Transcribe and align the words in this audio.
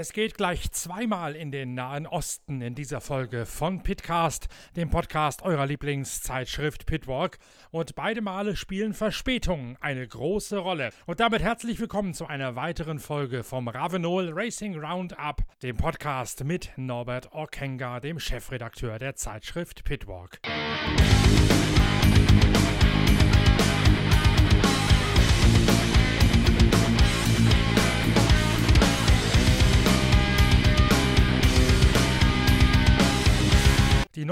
Es 0.00 0.14
geht 0.14 0.38
gleich 0.38 0.72
zweimal 0.72 1.36
in 1.36 1.52
den 1.52 1.74
Nahen 1.74 2.06
Osten 2.06 2.62
in 2.62 2.74
dieser 2.74 3.02
Folge 3.02 3.44
von 3.44 3.82
Pitcast, 3.82 4.48
dem 4.74 4.88
Podcast 4.88 5.42
eurer 5.42 5.66
Lieblingszeitschrift 5.66 6.86
Pitwalk. 6.86 7.36
Und 7.70 7.94
beide 7.96 8.22
Male 8.22 8.56
spielen 8.56 8.94
Verspätungen 8.94 9.76
eine 9.78 10.08
große 10.08 10.56
Rolle. 10.56 10.88
Und 11.04 11.20
damit 11.20 11.42
herzlich 11.42 11.78
willkommen 11.80 12.14
zu 12.14 12.26
einer 12.26 12.56
weiteren 12.56 12.98
Folge 12.98 13.44
vom 13.44 13.68
Ravenol 13.68 14.30
Racing 14.32 14.82
Roundup, 14.82 15.42
dem 15.62 15.76
Podcast 15.76 16.44
mit 16.44 16.70
Norbert 16.76 17.32
Orkenga, 17.32 18.00
dem 18.00 18.18
Chefredakteur 18.18 18.98
der 18.98 19.16
Zeitschrift 19.16 19.84
Pitwalk. 19.84 20.40
Die 20.42 21.79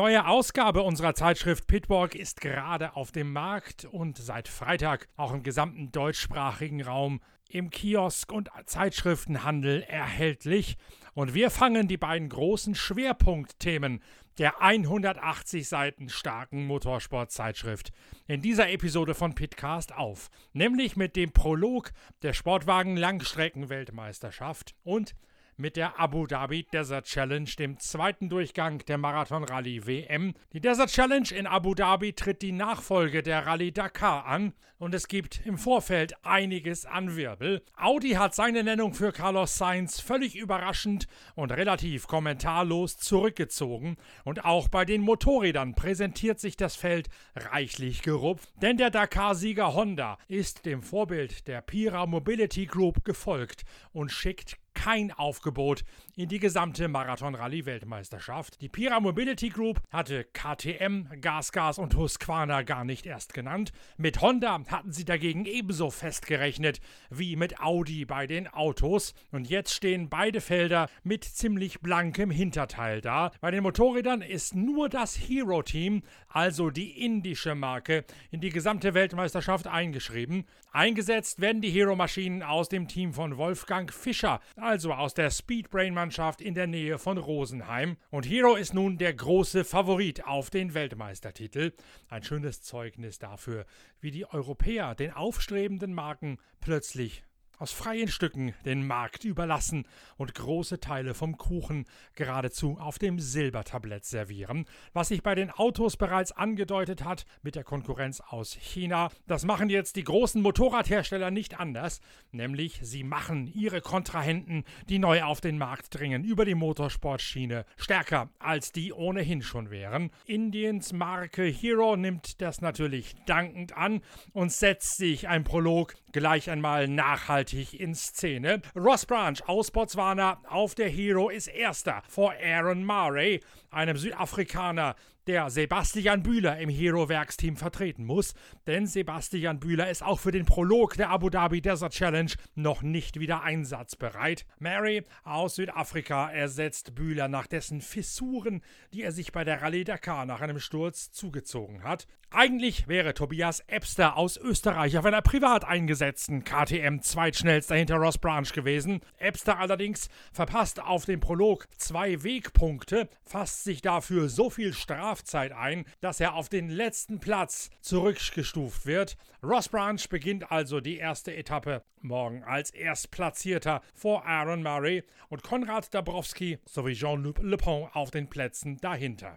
neue 0.08 0.26
Ausgabe 0.26 0.80
unserer 0.80 1.14
Zeitschrift 1.14 1.66
Pitwalk 1.66 2.14
ist 2.14 2.40
gerade 2.40 2.96
auf 2.96 3.12
dem 3.12 3.30
Markt 3.30 3.84
und 3.84 4.16
seit 4.16 4.48
Freitag 4.48 5.06
auch 5.18 5.34
im 5.34 5.42
gesamten 5.42 5.92
deutschsprachigen 5.92 6.80
Raum 6.80 7.20
im 7.50 7.68
Kiosk 7.68 8.32
und 8.32 8.48
Zeitschriftenhandel 8.64 9.82
erhältlich. 9.82 10.78
Und 11.12 11.34
wir 11.34 11.50
fangen 11.50 11.88
die 11.88 11.98
beiden 11.98 12.30
großen 12.30 12.74
Schwerpunktthemen 12.74 14.02
der 14.38 14.62
180 14.62 15.68
Seiten 15.68 16.08
starken 16.08 16.64
Motorsportzeitschrift 16.64 17.90
in 18.26 18.40
dieser 18.40 18.70
Episode 18.70 19.14
von 19.14 19.34
Pitcast 19.34 19.94
auf, 19.94 20.30
nämlich 20.54 20.96
mit 20.96 21.16
dem 21.16 21.32
Prolog 21.32 21.90
der 22.22 22.32
Sportwagen 22.32 22.96
Langstrecken-Weltmeisterschaft 22.96 24.74
und 24.84 25.14
mit 25.58 25.76
der 25.76 25.98
Abu 25.98 26.26
Dhabi 26.26 26.66
Desert 26.72 27.06
Challenge, 27.06 27.50
dem 27.58 27.78
zweiten 27.80 28.28
Durchgang 28.28 28.78
der 28.86 28.96
Marathon 28.96 29.42
Rallye 29.42 29.86
WM. 29.86 30.34
Die 30.52 30.60
Desert 30.60 30.90
Challenge 30.90 31.28
in 31.34 31.48
Abu 31.48 31.74
Dhabi 31.74 32.12
tritt 32.12 32.42
die 32.42 32.52
Nachfolge 32.52 33.24
der 33.24 33.44
Rallye 33.44 33.72
Dakar 33.72 34.24
an 34.26 34.54
und 34.78 34.94
es 34.94 35.08
gibt 35.08 35.44
im 35.44 35.58
Vorfeld 35.58 36.14
einiges 36.24 36.86
an 36.86 37.16
Wirbel. 37.16 37.62
Audi 37.76 38.10
hat 38.10 38.36
seine 38.36 38.62
Nennung 38.62 38.94
für 38.94 39.10
Carlos 39.10 39.58
Sainz 39.58 39.98
völlig 39.98 40.36
überraschend 40.36 41.08
und 41.34 41.50
relativ 41.50 42.06
kommentarlos 42.06 42.96
zurückgezogen 42.96 43.96
und 44.24 44.44
auch 44.44 44.68
bei 44.68 44.84
den 44.84 45.02
Motorrädern 45.02 45.74
präsentiert 45.74 46.38
sich 46.38 46.56
das 46.56 46.76
Feld 46.76 47.08
reichlich 47.34 48.02
gerupft, 48.02 48.48
denn 48.62 48.76
der 48.76 48.90
Dakar-Sieger 48.90 49.74
Honda 49.74 50.18
ist 50.28 50.64
dem 50.66 50.82
Vorbild 50.82 51.48
der 51.48 51.60
Pira 51.62 52.06
Mobility 52.06 52.66
Group 52.66 53.04
gefolgt 53.04 53.64
und 53.92 54.12
schickt 54.12 54.56
kein 54.78 55.10
Aufgebot 55.10 55.82
in 56.14 56.28
die 56.28 56.38
gesamte 56.38 56.86
Marathon-Rallye-Weltmeisterschaft. 56.86 58.60
Die 58.60 58.68
Pira 58.68 59.00
Mobility 59.00 59.48
Group 59.48 59.80
hatte 59.90 60.24
KTM, 60.24 61.20
GasGas 61.20 61.78
und 61.78 61.96
Husqvarna 61.96 62.62
gar 62.62 62.84
nicht 62.84 63.04
erst 63.04 63.34
genannt. 63.34 63.72
Mit 63.96 64.20
Honda 64.20 64.60
hatten 64.68 64.92
sie 64.92 65.04
dagegen 65.04 65.46
ebenso 65.46 65.90
festgerechnet 65.90 66.80
wie 67.10 67.34
mit 67.34 67.60
Audi 67.60 68.04
bei 68.04 68.28
den 68.28 68.46
Autos. 68.46 69.14
Und 69.32 69.50
jetzt 69.50 69.74
stehen 69.74 70.08
beide 70.08 70.40
Felder 70.40 70.88
mit 71.02 71.24
ziemlich 71.24 71.80
blankem 71.80 72.30
Hinterteil 72.30 73.00
da. 73.00 73.32
Bei 73.40 73.50
den 73.50 73.64
Motorrädern 73.64 74.22
ist 74.22 74.54
nur 74.54 74.88
das 74.88 75.16
Hero-Team, 75.16 76.02
also 76.28 76.70
die 76.70 77.04
indische 77.04 77.56
Marke, 77.56 78.04
in 78.30 78.40
die 78.40 78.50
gesamte 78.50 78.94
Weltmeisterschaft 78.94 79.66
eingeschrieben. 79.66 80.44
Eingesetzt 80.70 81.40
werden 81.40 81.62
die 81.62 81.70
Hero-Maschinen 81.70 82.44
aus 82.44 82.68
dem 82.68 82.86
Team 82.86 83.12
von 83.12 83.36
Wolfgang 83.38 83.92
Fischer, 83.92 84.40
also 84.68 84.92
aus 84.92 85.14
der 85.14 85.30
Speedbrain-Mannschaft 85.30 86.42
in 86.42 86.52
der 86.52 86.66
Nähe 86.66 86.98
von 86.98 87.16
Rosenheim. 87.16 87.96
Und 88.10 88.28
Hero 88.28 88.54
ist 88.54 88.74
nun 88.74 88.98
der 88.98 89.14
große 89.14 89.64
Favorit 89.64 90.26
auf 90.26 90.50
den 90.50 90.74
Weltmeistertitel. 90.74 91.72
Ein 92.10 92.22
schönes 92.22 92.60
Zeugnis 92.60 93.18
dafür, 93.18 93.64
wie 94.02 94.10
die 94.10 94.26
Europäer 94.26 94.94
den 94.94 95.12
aufstrebenden 95.12 95.94
Marken 95.94 96.36
plötzlich 96.60 97.24
aus 97.58 97.72
freien 97.72 98.08
Stücken 98.08 98.54
den 98.64 98.86
Markt 98.86 99.24
überlassen 99.24 99.86
und 100.16 100.34
große 100.34 100.80
Teile 100.80 101.14
vom 101.14 101.36
Kuchen 101.36 101.86
geradezu 102.14 102.78
auf 102.78 102.98
dem 102.98 103.18
Silbertablett 103.18 104.04
servieren, 104.04 104.66
was 104.92 105.08
sich 105.08 105.22
bei 105.22 105.34
den 105.34 105.50
Autos 105.50 105.96
bereits 105.96 106.32
angedeutet 106.32 107.04
hat 107.04 107.26
mit 107.42 107.56
der 107.56 107.64
Konkurrenz 107.64 108.20
aus 108.20 108.52
China. 108.54 109.10
Das 109.26 109.44
machen 109.44 109.70
jetzt 109.70 109.96
die 109.96 110.04
großen 110.04 110.40
Motorradhersteller 110.40 111.30
nicht 111.30 111.58
anders, 111.58 112.00
nämlich 112.30 112.78
sie 112.82 113.02
machen 113.02 113.46
ihre 113.46 113.80
Kontrahenten, 113.80 114.64
die 114.88 114.98
neu 114.98 115.22
auf 115.22 115.40
den 115.40 115.58
Markt 115.58 115.98
dringen, 115.98 116.24
über 116.24 116.44
die 116.44 116.54
Motorsportschiene 116.54 117.64
stärker 117.76 118.30
als 118.38 118.72
die 118.72 118.92
ohnehin 118.92 119.42
schon 119.42 119.70
wären. 119.70 120.10
Indiens 120.26 120.92
Marke 120.92 121.44
Hero 121.44 121.96
nimmt 121.96 122.40
das 122.40 122.60
natürlich 122.60 123.16
dankend 123.26 123.76
an 123.76 124.00
und 124.32 124.52
setzt 124.52 124.96
sich 124.96 125.28
ein 125.28 125.44
Prolog 125.44 125.94
gleich 126.12 126.50
einmal 126.50 126.86
nachhaltig 126.86 127.47
nachhaltig 127.48 127.80
in 127.80 127.94
Szene. 127.94 128.60
Ross 128.74 129.06
Branch 129.06 129.40
aus 129.46 129.70
Botswana 129.70 130.40
auf 130.48 130.74
der 130.74 130.88
Hero 130.88 131.30
ist 131.30 131.48
erster 131.48 132.02
vor 132.08 132.34
Aaron 132.42 132.84
Murray, 132.84 133.40
einem 133.70 133.96
Südafrikaner, 133.96 134.94
der 135.28 135.50
Sebastian 135.50 136.22
Bühler 136.22 136.58
im 136.58 136.70
Hero-Werksteam 136.70 137.58
vertreten 137.58 138.06
muss, 138.06 138.34
denn 138.66 138.86
Sebastian 138.86 139.60
Bühler 139.60 139.90
ist 139.90 140.02
auch 140.02 140.18
für 140.18 140.32
den 140.32 140.46
Prolog 140.46 140.94
der 140.96 141.10
Abu 141.10 141.28
Dhabi 141.28 141.60
Desert 141.60 141.92
Challenge 141.92 142.32
noch 142.54 142.80
nicht 142.80 143.20
wieder 143.20 143.42
einsatzbereit. 143.42 144.46
Mary 144.58 145.04
aus 145.24 145.56
Südafrika 145.56 146.30
ersetzt 146.30 146.94
Bühler 146.94 147.28
nach 147.28 147.46
dessen 147.46 147.82
Fissuren, 147.82 148.62
die 148.94 149.02
er 149.02 149.12
sich 149.12 149.30
bei 149.30 149.44
der 149.44 149.60
Rallye 149.60 149.84
Dakar 149.84 150.24
nach 150.24 150.40
einem 150.40 150.60
Sturz 150.60 151.12
zugezogen 151.12 151.82
hat. 151.82 152.06
Eigentlich 152.30 152.88
wäre 152.88 153.14
Tobias 153.14 153.62
Ebster 153.68 154.16
aus 154.16 154.36
Österreich 154.36 154.98
auf 154.98 155.04
einer 155.04 155.22
privat 155.22 155.64
eingesetzten 155.64 156.44
KTM 156.44 157.00
zweitschnellster 157.00 157.74
hinter 157.74 157.96
Ross 157.96 158.18
Branch 158.18 158.50
gewesen. 158.52 159.00
Ebster 159.18 159.58
allerdings 159.58 160.08
verpasst 160.32 160.80
auf 160.80 161.04
dem 161.04 161.20
Prolog 161.20 161.66
zwei 161.76 162.22
Wegpunkte, 162.22 163.08
fasst 163.24 163.64
sich 163.64 163.82
dafür 163.82 164.28
so 164.28 164.50
viel 164.50 164.72
Strafe 164.72 165.17
Strafzeit 165.18 165.52
ein, 165.52 165.84
dass 166.00 166.20
er 166.20 166.34
auf 166.34 166.48
den 166.48 166.70
letzten 166.70 167.18
Platz 167.18 167.70
zurückgestuft 167.80 168.86
wird. 168.86 169.16
Ross 169.42 169.68
Branch 169.68 170.00
beginnt 170.08 170.50
also 170.50 170.80
die 170.80 170.98
erste 170.98 171.34
Etappe 171.34 171.82
morgen 172.00 172.44
als 172.44 172.70
Erstplatzierter 172.70 173.82
vor 173.94 174.24
Aaron 174.26 174.62
Murray 174.62 175.02
und 175.28 175.42
Konrad 175.42 175.92
Dabrowski 175.92 176.58
sowie 176.64 176.94
Jean-Luc 176.94 177.38
Le 177.42 177.56
Pont 177.56 177.94
auf 177.94 178.10
den 178.10 178.28
Plätzen 178.28 178.78
dahinter. 178.78 179.34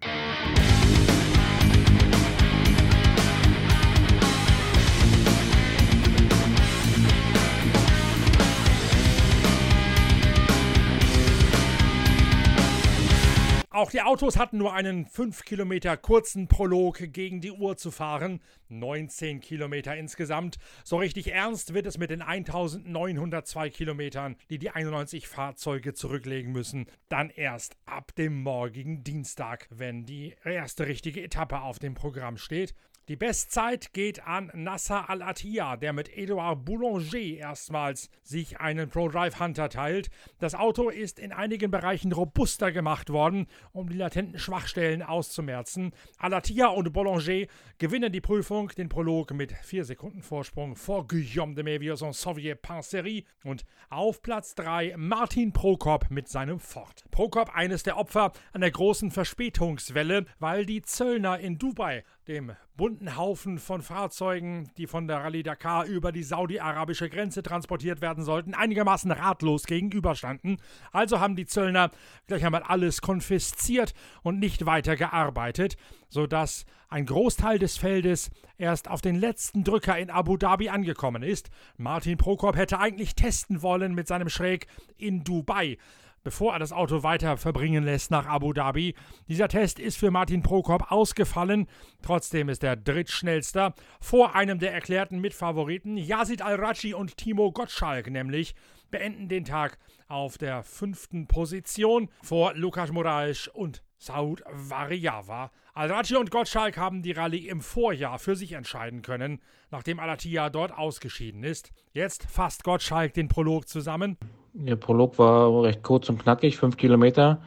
Auch 13.82 13.90
die 13.90 14.00
Autos 14.00 14.38
hatten 14.38 14.58
nur 14.58 14.74
einen 14.74 15.06
5 15.06 15.44
Kilometer 15.44 15.96
kurzen 15.96 16.46
Prolog 16.46 16.98
gegen 17.12 17.40
die 17.40 17.50
Uhr 17.50 17.76
zu 17.76 17.90
fahren. 17.90 18.40
19 18.68 19.40
Kilometer 19.40 19.96
insgesamt. 19.96 20.58
So 20.84 20.98
richtig 20.98 21.32
ernst 21.32 21.74
wird 21.74 21.86
es 21.86 21.98
mit 21.98 22.12
den 22.12 22.22
1902 22.22 23.70
Kilometern, 23.70 24.36
die 24.50 24.60
die 24.60 24.70
91 24.70 25.26
Fahrzeuge 25.26 25.94
zurücklegen 25.94 26.52
müssen. 26.52 26.86
Dann 27.08 27.28
erst 27.30 27.76
ab 27.84 28.14
dem 28.14 28.44
morgigen 28.44 29.02
Dienstag, 29.02 29.66
wenn 29.70 30.04
die 30.04 30.36
erste 30.44 30.86
richtige 30.86 31.20
Etappe 31.20 31.62
auf 31.62 31.80
dem 31.80 31.94
Programm 31.94 32.36
steht. 32.36 32.76
Die 33.08 33.16
Bestzeit 33.16 33.92
geht 33.94 34.28
an 34.28 34.52
Nasser 34.54 35.10
Al-Attiyah, 35.10 35.76
der 35.76 35.92
mit 35.92 36.16
Edouard 36.16 36.64
Boulanger 36.64 37.36
erstmals 37.36 38.08
sich 38.22 38.60
einen 38.60 38.90
ProDrive 38.90 39.40
Hunter 39.40 39.68
teilt. 39.68 40.08
Das 40.38 40.54
Auto 40.54 40.88
ist 40.88 41.18
in 41.18 41.32
einigen 41.32 41.72
Bereichen 41.72 42.12
robuster 42.12 42.70
gemacht 42.70 43.10
worden, 43.10 43.48
um 43.72 43.88
die 43.88 43.96
latenten 43.96 44.38
Schwachstellen 44.38 45.02
auszumerzen. 45.02 45.90
Al-Attiyah 46.18 46.68
und 46.68 46.92
Boulanger 46.92 47.48
gewinnen 47.78 48.12
die 48.12 48.20
Prüfung, 48.20 48.68
den 48.68 48.88
Prolog 48.88 49.32
mit 49.32 49.50
4 49.50 49.84
Sekunden 49.84 50.22
Vorsprung 50.22 50.76
vor 50.76 51.08
Guillaume 51.08 51.56
de 51.56 51.64
Mévius 51.64 52.04
und 52.04 52.14
Soviet 52.14 52.62
Pincerie 52.62 53.26
und 53.42 53.64
auf 53.90 54.22
Platz 54.22 54.54
3 54.54 54.94
Martin 54.96 55.52
Prokop 55.52 56.08
mit 56.08 56.28
seinem 56.28 56.60
Ford. 56.60 57.04
Prokop 57.10 57.52
eines 57.52 57.82
der 57.82 57.96
Opfer 57.96 58.30
an 58.52 58.60
der 58.60 58.70
großen 58.70 59.10
Verspätungswelle, 59.10 60.26
weil 60.38 60.66
die 60.66 60.82
Zöllner 60.82 61.40
in 61.40 61.58
Dubai 61.58 62.04
dem 62.28 62.52
bunten 62.76 63.16
Haufen 63.16 63.58
von 63.58 63.82
Fahrzeugen, 63.82 64.70
die 64.76 64.86
von 64.86 65.08
der 65.08 65.18
Rallye 65.18 65.42
Dakar 65.42 65.86
über 65.86 66.12
die 66.12 66.22
saudi-arabische 66.22 67.10
Grenze 67.10 67.42
transportiert 67.42 68.00
werden 68.00 68.24
sollten, 68.24 68.54
einigermaßen 68.54 69.10
ratlos 69.10 69.64
gegenüberstanden. 69.66 70.58
Also 70.92 71.18
haben 71.18 71.34
die 71.34 71.46
Zöllner 71.46 71.90
gleich 72.28 72.44
einmal 72.44 72.62
alles 72.62 73.00
konfisziert 73.00 73.92
und 74.22 74.38
nicht 74.38 74.66
weiter 74.66 74.96
gearbeitet, 74.96 75.76
sodass 76.08 76.64
ein 76.88 77.06
Großteil 77.06 77.58
des 77.58 77.76
Feldes 77.76 78.30
erst 78.56 78.88
auf 78.88 79.00
den 79.00 79.16
letzten 79.16 79.64
Drücker 79.64 79.98
in 79.98 80.10
Abu 80.10 80.36
Dhabi 80.36 80.68
angekommen 80.68 81.22
ist. 81.22 81.50
Martin 81.76 82.18
Prokop 82.18 82.56
hätte 82.56 82.78
eigentlich 82.78 83.14
testen 83.16 83.62
wollen 83.62 83.94
mit 83.94 84.06
seinem 84.06 84.28
Schräg 84.28 84.66
in 84.96 85.24
Dubai 85.24 85.78
bevor 86.24 86.52
er 86.52 86.58
das 86.58 86.72
Auto 86.72 87.02
weiter 87.02 87.36
verbringen 87.36 87.84
lässt 87.84 88.10
nach 88.10 88.26
Abu 88.26 88.52
Dhabi. 88.52 88.94
Dieser 89.28 89.48
Test 89.48 89.78
ist 89.78 89.98
für 89.98 90.10
Martin 90.10 90.42
Prokop 90.42 90.90
ausgefallen. 90.90 91.68
Trotzdem 92.02 92.48
ist 92.48 92.64
er 92.64 92.76
drittschnellster 92.76 93.74
vor 94.00 94.34
einem 94.34 94.58
der 94.58 94.72
erklärten 94.72 95.20
Mitfavoriten. 95.20 95.96
Yazid 95.96 96.42
Al-Raji 96.42 96.94
und 96.94 97.16
Timo 97.16 97.52
Gottschalk 97.52 98.10
nämlich 98.10 98.54
beenden 98.90 99.28
den 99.28 99.44
Tag 99.44 99.78
auf 100.08 100.38
der 100.38 100.62
fünften 100.62 101.26
Position 101.26 102.08
vor 102.22 102.54
Lukas 102.54 102.92
Moraes 102.92 103.48
und 103.48 103.82
Saud 104.02 104.42
Variava. 104.52 105.52
Al-Raji 105.74 106.16
und 106.16 106.32
Gottschalk 106.32 106.76
haben 106.76 107.02
die 107.02 107.12
Rallye 107.12 107.48
im 107.48 107.60
Vorjahr 107.60 108.18
für 108.18 108.34
sich 108.34 108.52
entscheiden 108.52 109.02
können, 109.02 109.40
nachdem 109.70 110.00
Alatia 110.00 110.50
dort 110.50 110.76
ausgeschieden 110.76 111.44
ist. 111.44 111.70
Jetzt 111.92 112.24
fasst 112.24 112.64
Gottschalk 112.64 113.14
den 113.14 113.28
Prolog 113.28 113.68
zusammen. 113.68 114.18
Der 114.54 114.74
Prolog 114.74 115.18
war 115.18 115.62
recht 115.62 115.84
kurz 115.84 116.08
und 116.08 116.20
knackig, 116.20 116.56
fünf 116.56 116.76
Kilometer. 116.76 117.40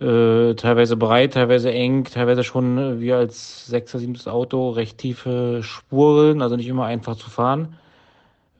Äh, 0.00 0.54
teilweise 0.54 0.96
breit, 0.96 1.34
teilweise 1.34 1.70
eng, 1.70 2.04
teilweise 2.04 2.42
schon 2.42 2.78
äh, 2.78 3.00
wie 3.00 3.12
als 3.12 3.66
sechster, 3.66 3.98
siebtes 3.98 4.26
Auto 4.28 4.70
recht 4.70 4.96
tiefe 4.96 5.60
Spuren, 5.62 6.40
also 6.40 6.56
nicht 6.56 6.68
immer 6.68 6.86
einfach 6.86 7.16
zu 7.16 7.28
fahren. 7.28 7.76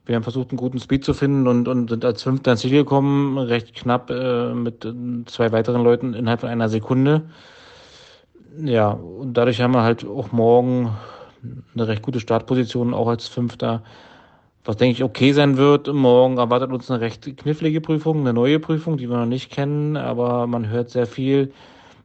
Wir 0.05 0.15
haben 0.15 0.23
versucht, 0.23 0.49
einen 0.49 0.57
guten 0.57 0.79
Speed 0.79 1.05
zu 1.05 1.13
finden 1.13 1.47
und, 1.47 1.67
und 1.67 1.89
sind 1.89 2.03
als 2.03 2.23
Fünfter 2.23 2.51
ins 2.51 2.61
Ziel 2.61 2.71
gekommen, 2.71 3.37
recht 3.37 3.75
knapp 3.75 4.09
äh, 4.09 4.53
mit 4.53 4.87
zwei 5.27 5.51
weiteren 5.51 5.83
Leuten 5.83 6.13
innerhalb 6.13 6.41
von 6.41 6.49
einer 6.49 6.69
Sekunde. 6.69 7.29
Ja, 8.63 8.89
und 8.89 9.35
dadurch 9.35 9.61
haben 9.61 9.73
wir 9.73 9.83
halt 9.83 10.05
auch 10.05 10.31
morgen 10.31 10.91
eine 11.73 11.87
recht 11.87 12.01
gute 12.01 12.19
Startposition, 12.19 12.93
auch 12.93 13.07
als 13.07 13.27
Fünfter 13.27 13.83
was 14.63 14.77
denke 14.77 14.93
ich 14.93 15.03
okay 15.03 15.33
sein 15.33 15.57
wird. 15.57 15.87
Morgen 15.87 16.37
erwartet 16.37 16.71
uns 16.71 16.89
eine 16.91 17.01
recht 17.01 17.37
knifflige 17.37 17.81
Prüfung, 17.81 18.21
eine 18.21 18.33
neue 18.33 18.59
Prüfung, 18.59 18.97
die 18.97 19.09
wir 19.09 19.17
noch 19.17 19.25
nicht 19.25 19.51
kennen, 19.51 19.97
aber 19.97 20.47
man 20.47 20.69
hört 20.69 20.89
sehr 20.89 21.07
viel, 21.07 21.51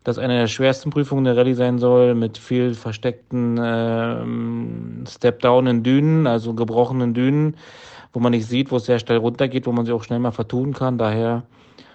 dass 0.07 0.19
eine 0.19 0.39
der 0.39 0.47
schwersten 0.47 0.91
Prüfungen 0.91 1.25
der 1.25 1.37
Rallye 1.37 1.55
sein 1.55 1.81
soll, 1.81 2.15
mit 2.15 2.39
viel 2.39 2.75
versteckten 2.75 3.59
ähm, 3.61 5.05
Step-Down 5.09 5.67
in 5.67 5.83
Dünen, 5.83 6.29
also 6.29 6.55
gebrochenen 6.55 7.13
Dünen, 7.13 7.57
wo 8.13 8.21
man 8.21 8.31
nicht 8.31 8.47
sieht, 8.47 8.71
wo 8.71 8.77
es 8.77 8.85
sehr 8.85 9.01
schnell 9.01 9.19
runtergeht, 9.19 9.67
wo 9.67 9.73
man 9.73 9.85
sich 9.85 9.93
auch 9.93 10.05
schnell 10.05 10.21
mal 10.21 10.31
vertun 10.31 10.75
kann. 10.75 10.97
Daher 10.97 11.43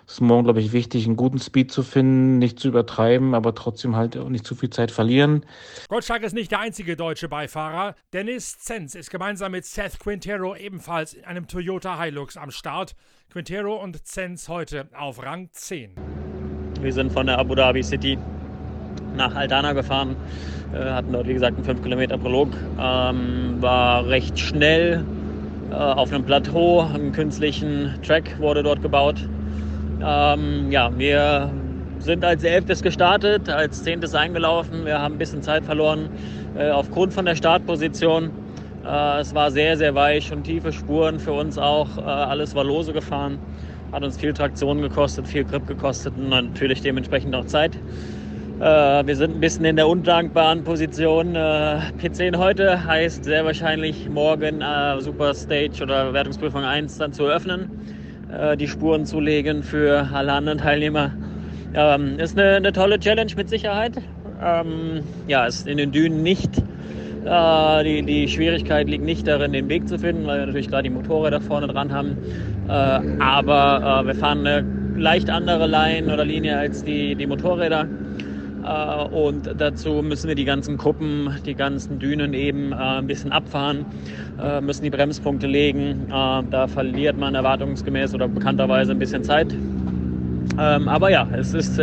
ist 0.06 0.19
morgen, 0.19 0.44
glaube 0.44 0.60
ich, 0.60 0.74
wichtig, 0.74 1.06
einen 1.06 1.16
guten 1.16 1.40
Speed 1.40 1.72
zu 1.72 1.84
finden, 1.84 2.38
nicht 2.38 2.60
zu 2.60 2.68
übertreiben, 2.68 3.34
aber 3.34 3.56
trotzdem 3.56 3.96
halt 3.96 4.16
nicht 4.30 4.46
zu 4.46 4.56
viel 4.56 4.72
Zeit 4.72 4.92
verlieren. 4.92 5.46
Goldschlag 5.88 6.22
ist 6.24 6.34
nicht 6.34 6.52
der 6.52 6.60
einzige 6.60 6.98
deutsche 6.98 7.30
Beifahrer. 7.30 7.96
Dennis 8.12 8.60
Zenz 8.60 8.94
ist 8.94 9.10
gemeinsam 9.10 9.54
mit 9.54 9.64
Seth 9.64 10.00
Quintero 10.00 10.54
ebenfalls 10.57 11.14
in 11.14 11.24
einem 11.24 11.48
Toyota 11.48 11.98
Hilux 12.04 12.36
am 12.36 12.52
Start. 12.52 12.94
Quintero 13.31 13.81
und 13.81 14.06
Zenz 14.06 14.50
heute 14.50 14.90
auf 14.92 15.24
Rang 15.24 15.48
10. 15.54 16.11
Wir 16.81 16.94
sind 16.94 17.12
von 17.12 17.28
der 17.28 17.38
Abu 17.38 17.56
Dhabi 17.56 17.83
City 17.83 18.18
nach 19.16 19.36
Aldana 19.36 19.74
gefahren, 19.74 20.16
äh, 20.74 20.78
hatten 20.78 21.13
dort 21.13 21.28
wie 21.28 21.33
gesagt 21.33 21.56
einen 21.56 21.66
5 21.66 21.83
Kilometer 21.83 22.18
Prolog, 22.18 22.50
ähm, 22.80 23.57
war 23.60 24.07
recht 24.07 24.39
schnell 24.39 25.06
äh, 25.69 25.75
auf 25.75 26.12
einem 26.12 26.24
Plateau, 26.24 26.81
einen 26.81 27.12
künstlichen 27.12 28.00
Track 28.01 28.39
wurde 28.39 28.63
dort 28.63 28.81
gebaut, 28.81 29.28
ähm, 30.04 30.72
ja, 30.72 30.92
wir 30.98 31.51
sind 32.00 32.25
als 32.25 32.44
Elftes 32.44 32.81
gestartet, 32.81 33.50
als 33.50 33.83
Zehntes 33.83 34.16
eingelaufen. 34.16 34.86
Wir 34.86 35.00
haben 35.00 35.16
ein 35.16 35.18
bisschen 35.19 35.44
Zeit 35.44 35.63
verloren 35.63 36.10
äh, 36.57 36.72
aufgrund 36.72 37.13
von 37.13 37.25
der 37.25 37.36
Startposition. 37.36 38.31
Äh, 38.83 39.19
es 39.19 39.36
war 39.36 39.51
sehr, 39.51 39.78
sehr 39.78 39.94
weich 39.94 40.31
und 40.31 40.44
tiefe 40.44 40.74
Spuren 40.74 41.19
für 41.19 41.33
uns 41.33 41.60
auch. 41.60 41.98
Äh, 41.98 42.01
alles 42.01 42.56
war 42.56 42.63
lose 42.63 42.94
gefahren. 42.94 43.38
Hat 43.92 44.04
uns 44.04 44.18
viel 44.18 44.34
Traktion 44.34 44.82
gekostet, 44.82 45.28
viel 45.28 45.44
Grip 45.44 45.68
gekostet 45.68 46.14
und 46.18 46.30
natürlich 46.30 46.82
dementsprechend 46.82 47.36
auch 47.36 47.46
Zeit. 47.46 47.76
Äh, 48.60 48.64
wir 48.64 49.16
sind 49.16 49.36
ein 49.36 49.40
bisschen 49.40 49.66
in 49.66 49.76
der 49.76 49.88
undankbaren 49.88 50.64
Position. 50.64 51.36
Äh, 51.36 51.92
P10 52.00 52.38
heute 52.38 52.86
heißt 52.86 53.24
sehr 53.24 53.44
wahrscheinlich 53.46 54.10
morgen 54.10 54.62
äh, 54.62 55.02
Super 55.02 55.34
Stage 55.34 55.84
oder 55.84 56.14
Wertungsprüfung 56.14 56.64
1 56.64 56.98
dann 56.98 57.14
zu 57.14 57.26
eröffnen 57.26 57.70
äh, 58.32 58.58
die 58.58 58.68
Spuren 58.68 59.06
zulegen 59.06 59.64
für 59.64 60.10
alle 60.14 60.34
anderen 60.34 60.60
Teilnehmer. 60.60 61.14
Ähm, 61.74 62.20
ist 62.20 62.38
eine, 62.38 62.56
eine, 62.56 62.72
tolle 62.72 63.00
Challenge 63.00 63.32
mit 63.36 63.50
Sicherheit. 63.50 63.98
Ähm, 64.44 65.04
ja, 65.28 65.46
ist 65.46 65.68
in 65.68 65.78
den 65.78 65.92
Dünen 65.92 66.24
nicht. 66.24 66.52
Äh, 67.25 67.83
die, 67.83 68.01
die 68.03 68.27
Schwierigkeit 68.27 68.89
liegt 68.89 69.03
nicht 69.03 69.27
darin, 69.27 69.53
den 69.53 69.69
Weg 69.69 69.88
zu 69.88 70.00
finden, 70.00 70.25
weil 70.25 70.39
wir 70.39 70.45
natürlich 70.47 70.69
gerade 70.69 70.83
die 70.83 70.89
Motorräder 70.89 71.41
vorne 71.41 71.68
dran 71.68 71.91
haben. 71.91 72.18
Äh, 72.68 72.71
aber 72.71 74.01
äh, 74.03 74.07
wir 74.07 74.15
fahren 74.15 74.45
eine 74.45 74.65
leicht 74.97 75.29
andere 75.29 75.68
Line 75.68 76.12
oder 76.12 76.25
Linie 76.25 76.57
als 76.57 76.83
die, 76.83 77.15
die 77.15 77.27
Motorräder. 77.27 77.88
Äh, 78.63 79.03
und 79.09 79.50
dazu 79.57 80.01
müssen 80.01 80.27
wir 80.27 80.35
die 80.35 80.45
ganzen 80.45 80.77
Kuppen, 80.77 81.29
die 81.45 81.56
ganzen 81.56 82.00
Dünen 82.00 82.33
eben 82.33 82.71
äh, 82.71 82.75
ein 82.75 83.07
bisschen 83.07 83.31
abfahren, 83.31 83.85
äh, 84.41 84.62
müssen 84.62 84.83
die 84.83 84.89
Bremspunkte 84.89 85.47
legen. 85.47 86.07
Da 86.09 86.68
verliert 86.68 87.18
man 87.18 87.35
erwartungsgemäß 87.35 88.13
oder 88.13 88.27
bekannterweise 88.27 88.91
ein 88.91 89.00
bisschen 89.00 89.23
Zeit. 89.23 89.53
Ähm, 90.59 90.88
aber 90.88 91.09
ja, 91.09 91.27
es 91.33 91.53
ist, 91.53 91.79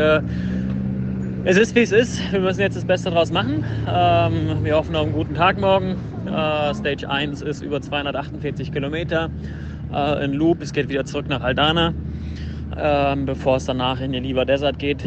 es 1.45 1.57
ist 1.57 1.75
wie 1.75 1.81
es 1.81 1.93
ist. 1.93 2.33
Wir 2.33 2.41
müssen 2.41 2.61
jetzt 2.61 2.77
das 2.77 2.85
Beste 2.85 3.11
draus 3.11 3.31
machen. 3.31 3.65
Ähm, 3.89 4.65
wir 4.65 4.77
hoffen 4.77 4.95
auf 4.97 5.05
einen 5.05 5.13
guten 5.13 5.35
Tag 5.35 5.61
morgen. 5.61 5.97
Stage 6.75 7.09
1 7.09 7.41
ist 7.43 7.63
über 7.63 7.81
248 7.81 8.71
Kilometer 8.71 9.31
in 10.23 10.35
Loop. 10.35 10.61
Es 10.61 10.75
geht 10.75 10.91
wieder 10.91 11.07
zurück 11.07 11.27
nach 11.31 11.41
Aldana, 11.41 11.95
ähm, 12.77 13.25
bevor 13.25 13.57
es 13.57 13.65
danach 13.65 14.01
in 14.03 14.13
den 14.13 14.25
Liva 14.25 14.45
Desert 14.45 14.79
geht 14.79 15.03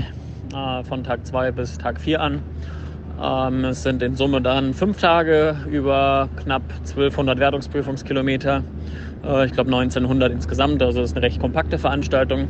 äh, 0.54 0.84
von 0.84 1.04
Tag 1.04 1.26
2 1.26 1.52
bis 1.52 1.78
Tag 1.78 2.00
4 2.00 2.22
an. 2.22 2.42
Ähm, 3.22 3.66
es 3.66 3.84
sind 3.84 4.02
in 4.02 4.16
Summe 4.16 4.42
dann 4.42 4.74
fünf 4.74 5.00
Tage 5.00 5.56
über 5.70 6.30
knapp 6.44 6.64
1200 6.80 7.40
Wertungsprüfungskilometer. 7.40 8.64
Äh, 9.26 9.46
ich 9.46 9.52
glaube 9.52 9.72
1900 9.72 10.32
insgesamt, 10.32 10.82
also 10.82 11.02
es 11.02 11.12
ist 11.12 11.18
eine 11.18 11.26
recht 11.26 11.40
kompakte 11.40 11.78
Veranstaltung. 11.78 12.48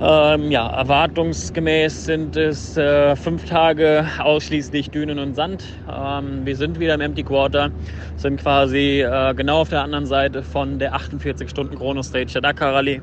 Ähm, 0.00 0.50
ja, 0.50 0.68
erwartungsgemäß 0.68 2.04
sind 2.04 2.36
es 2.36 2.76
äh, 2.76 3.16
fünf 3.16 3.44
Tage 3.44 4.06
ausschließlich 4.18 4.90
Dünen 4.90 5.18
und 5.18 5.34
Sand. 5.34 5.64
Ähm, 5.90 6.44
wir 6.44 6.56
sind 6.56 6.80
wieder 6.80 6.94
im 6.94 7.00
Empty 7.00 7.22
Quarter, 7.22 7.70
sind 8.16 8.40
quasi 8.40 9.02
äh, 9.02 9.34
genau 9.34 9.60
auf 9.60 9.68
der 9.68 9.82
anderen 9.82 10.06
Seite 10.06 10.42
von 10.42 10.78
der 10.78 10.94
48 10.94 11.48
Stunden 11.48 11.76
Chrono 11.76 12.02
Stage 12.02 12.32
der 12.34 12.42
Dakar 12.42 12.74
Rallye. 12.74 13.00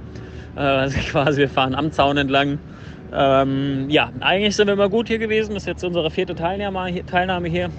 Äh, 0.56 0.60
also 0.60 1.00
quasi 1.12 1.42
wir 1.42 1.50
fahren 1.50 1.76
am 1.76 1.92
Zaun 1.92 2.18
entlang 2.18 2.60
ähm, 3.14 3.90
ja, 3.90 4.10
eigentlich 4.22 4.56
sind 4.56 4.68
wir 4.68 4.74
immer 4.74 4.90
gut 4.90 5.10
hier 5.10 5.20
gewesen. 5.20 5.54
Das 5.54 5.64
ist 5.64 5.68
jetzt 5.68 5.84
unsere 5.84 6.10
vierte 6.10 6.34
Teilnahme 6.34 6.88
hier. 6.88 7.06
Teilnahme 7.06 7.50
hier. 7.50 7.70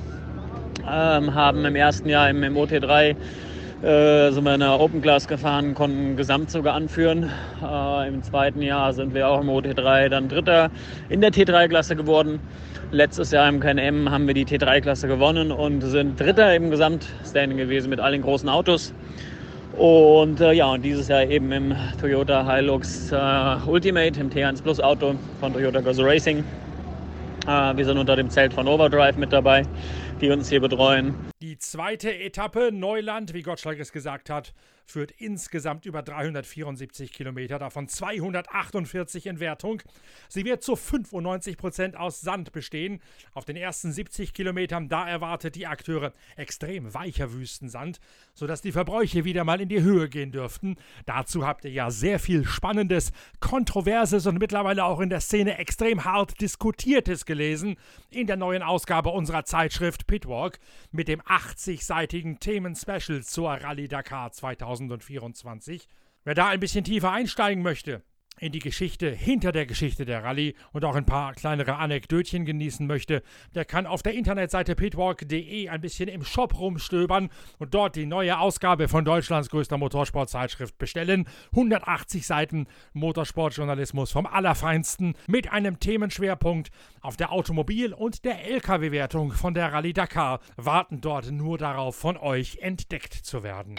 Haben 0.85 1.64
im 1.64 1.76
ersten 1.76 2.08
Jahr 2.08 2.28
im, 2.28 2.42
im 2.42 2.56
OT3 2.56 3.14
äh, 3.82 4.30
sind 4.30 4.44
wir 4.44 4.54
in 4.54 4.60
der 4.60 4.78
Open 4.78 5.02
Class 5.02 5.26
gefahren, 5.26 5.74
konnten 5.74 6.16
Gesamt 6.16 6.54
anführen. 6.54 7.30
Äh, 7.62 8.08
Im 8.08 8.22
zweiten 8.22 8.62
Jahr 8.62 8.92
sind 8.92 9.12
wir 9.12 9.28
auch 9.28 9.40
im 9.40 9.48
OT3 9.48 10.08
dann 10.08 10.28
Dritter 10.28 10.70
in 11.08 11.20
der 11.20 11.30
T3-Klasse 11.30 11.96
geworden. 11.96 12.38
Letztes 12.92 13.32
Jahr 13.32 13.48
im 13.48 13.58
KNM 13.58 14.10
haben 14.10 14.26
wir 14.26 14.34
die 14.34 14.44
T3-Klasse 14.44 15.08
gewonnen 15.08 15.50
und 15.50 15.80
sind 15.80 16.20
Dritter 16.20 16.54
im 16.54 16.70
Gesamtstanding 16.70 17.58
gewesen 17.58 17.90
mit 17.90 17.98
allen 17.98 18.22
großen 18.22 18.48
Autos. 18.48 18.94
Und 19.76 20.40
äh, 20.40 20.52
ja, 20.52 20.66
und 20.66 20.82
dieses 20.82 21.08
Jahr 21.08 21.24
eben 21.24 21.50
im 21.50 21.74
Toyota 22.00 22.48
Hilux 22.54 23.10
äh, 23.10 23.16
Ultimate, 23.66 24.20
im 24.20 24.30
T1 24.30 24.62
Plus 24.62 24.78
Auto 24.78 25.14
von 25.40 25.54
Toyota 25.54 25.80
Gazoo 25.80 26.04
Racing. 26.04 26.44
Äh, 27.48 27.76
wir 27.76 27.84
sind 27.84 27.98
unter 27.98 28.14
dem 28.14 28.28
Zelt 28.28 28.52
von 28.52 28.68
Overdrive 28.68 29.16
mit 29.16 29.32
dabei, 29.32 29.62
die 30.20 30.30
uns 30.30 30.50
hier 30.50 30.60
betreuen. 30.60 31.31
Die 31.52 31.59
zweite 31.59 32.18
Etappe 32.18 32.73
Neuland, 32.73 33.35
wie 33.35 33.42
Gottschalk 33.42 33.78
es 33.78 33.92
gesagt 33.92 34.30
hat, 34.30 34.54
führt 34.87 35.11
insgesamt 35.11 35.85
über 35.85 36.02
374 36.02 37.12
Kilometer, 37.12 37.59
davon 37.59 37.88
248 37.88 39.26
in 39.26 39.38
Wertung. 39.38 39.82
Sie 40.30 40.47
wird 40.47 40.62
zu 40.62 40.76
95 40.76 41.59
Prozent 41.59 41.94
aus 41.94 42.23
Sand 42.23 42.52
bestehen. 42.52 43.02
Auf 43.35 43.44
den 43.44 43.56
ersten 43.56 43.92
70 43.92 44.32
Kilometern, 44.32 44.88
da 44.88 45.06
erwartet 45.06 45.54
die 45.54 45.66
Akteure 45.66 46.14
extrem 46.37 46.94
weicher 46.94 47.35
Wüstensand, 47.35 48.00
sodass 48.34 48.62
die 48.62 48.72
Verbräuche 48.72 49.24
wieder 49.24 49.44
mal 49.44 49.60
in 49.60 49.68
die 49.68 49.82
Höhe 49.82 50.08
gehen 50.08 50.32
dürften. 50.32 50.76
Dazu 51.06 51.46
habt 51.46 51.64
ihr 51.64 51.70
ja 51.70 51.90
sehr 51.90 52.18
viel 52.18 52.44
Spannendes, 52.44 53.12
Kontroverses 53.40 54.26
und 54.26 54.38
mittlerweile 54.38 54.84
auch 54.84 55.00
in 55.00 55.10
der 55.10 55.20
Szene 55.20 55.58
extrem 55.58 56.04
hart 56.04 56.40
Diskutiertes 56.40 57.26
gelesen 57.26 57.76
in 58.10 58.26
der 58.26 58.36
neuen 58.36 58.62
Ausgabe 58.62 59.10
unserer 59.10 59.44
Zeitschrift 59.44 60.06
Pitwalk 60.06 60.58
mit 60.90 61.08
dem 61.08 61.20
80-seitigen 61.22 62.38
Themen-Special 62.38 63.22
zur 63.22 63.50
Rallye 63.50 63.88
Dakar 63.88 64.32
2024. 64.32 65.88
Wer 66.24 66.34
da 66.34 66.48
ein 66.48 66.60
bisschen 66.60 66.84
tiefer 66.84 67.10
einsteigen 67.10 67.62
möchte, 67.62 68.02
in 68.38 68.52
die 68.52 68.58
Geschichte 68.58 69.10
hinter 69.10 69.52
der 69.52 69.66
Geschichte 69.66 70.04
der 70.04 70.24
Rallye 70.24 70.54
und 70.72 70.84
auch 70.84 70.94
ein 70.94 71.06
paar 71.06 71.32
kleinere 71.34 71.76
Anekdötchen 71.76 72.44
genießen 72.44 72.86
möchte, 72.86 73.22
der 73.54 73.64
kann 73.64 73.86
auf 73.86 74.02
der 74.02 74.14
Internetseite 74.14 74.74
pitwalk.de 74.74 75.68
ein 75.68 75.80
bisschen 75.80 76.08
im 76.08 76.24
Shop 76.24 76.58
rumstöbern 76.58 77.30
und 77.58 77.74
dort 77.74 77.96
die 77.96 78.06
neue 78.06 78.38
Ausgabe 78.38 78.88
von 78.88 79.04
Deutschlands 79.04 79.48
größter 79.50 79.78
Motorsportzeitschrift 79.78 80.76
bestellen. 80.78 81.26
180 81.52 82.26
Seiten 82.26 82.66
Motorsportjournalismus 82.94 84.10
vom 84.10 84.26
Allerfeinsten 84.26 85.14
mit 85.26 85.52
einem 85.52 85.78
Themenschwerpunkt 85.78 86.70
auf 87.00 87.16
der 87.16 87.32
Automobil- 87.32 87.92
und 87.92 88.24
der 88.24 88.44
Lkw-Wertung 88.50 89.32
von 89.32 89.54
der 89.54 89.72
Rallye 89.72 89.92
Dakar 89.92 90.40
warten 90.56 91.00
dort 91.00 91.30
nur 91.30 91.58
darauf, 91.58 91.96
von 91.96 92.16
euch 92.16 92.58
entdeckt 92.58 93.12
zu 93.14 93.42
werden. 93.42 93.76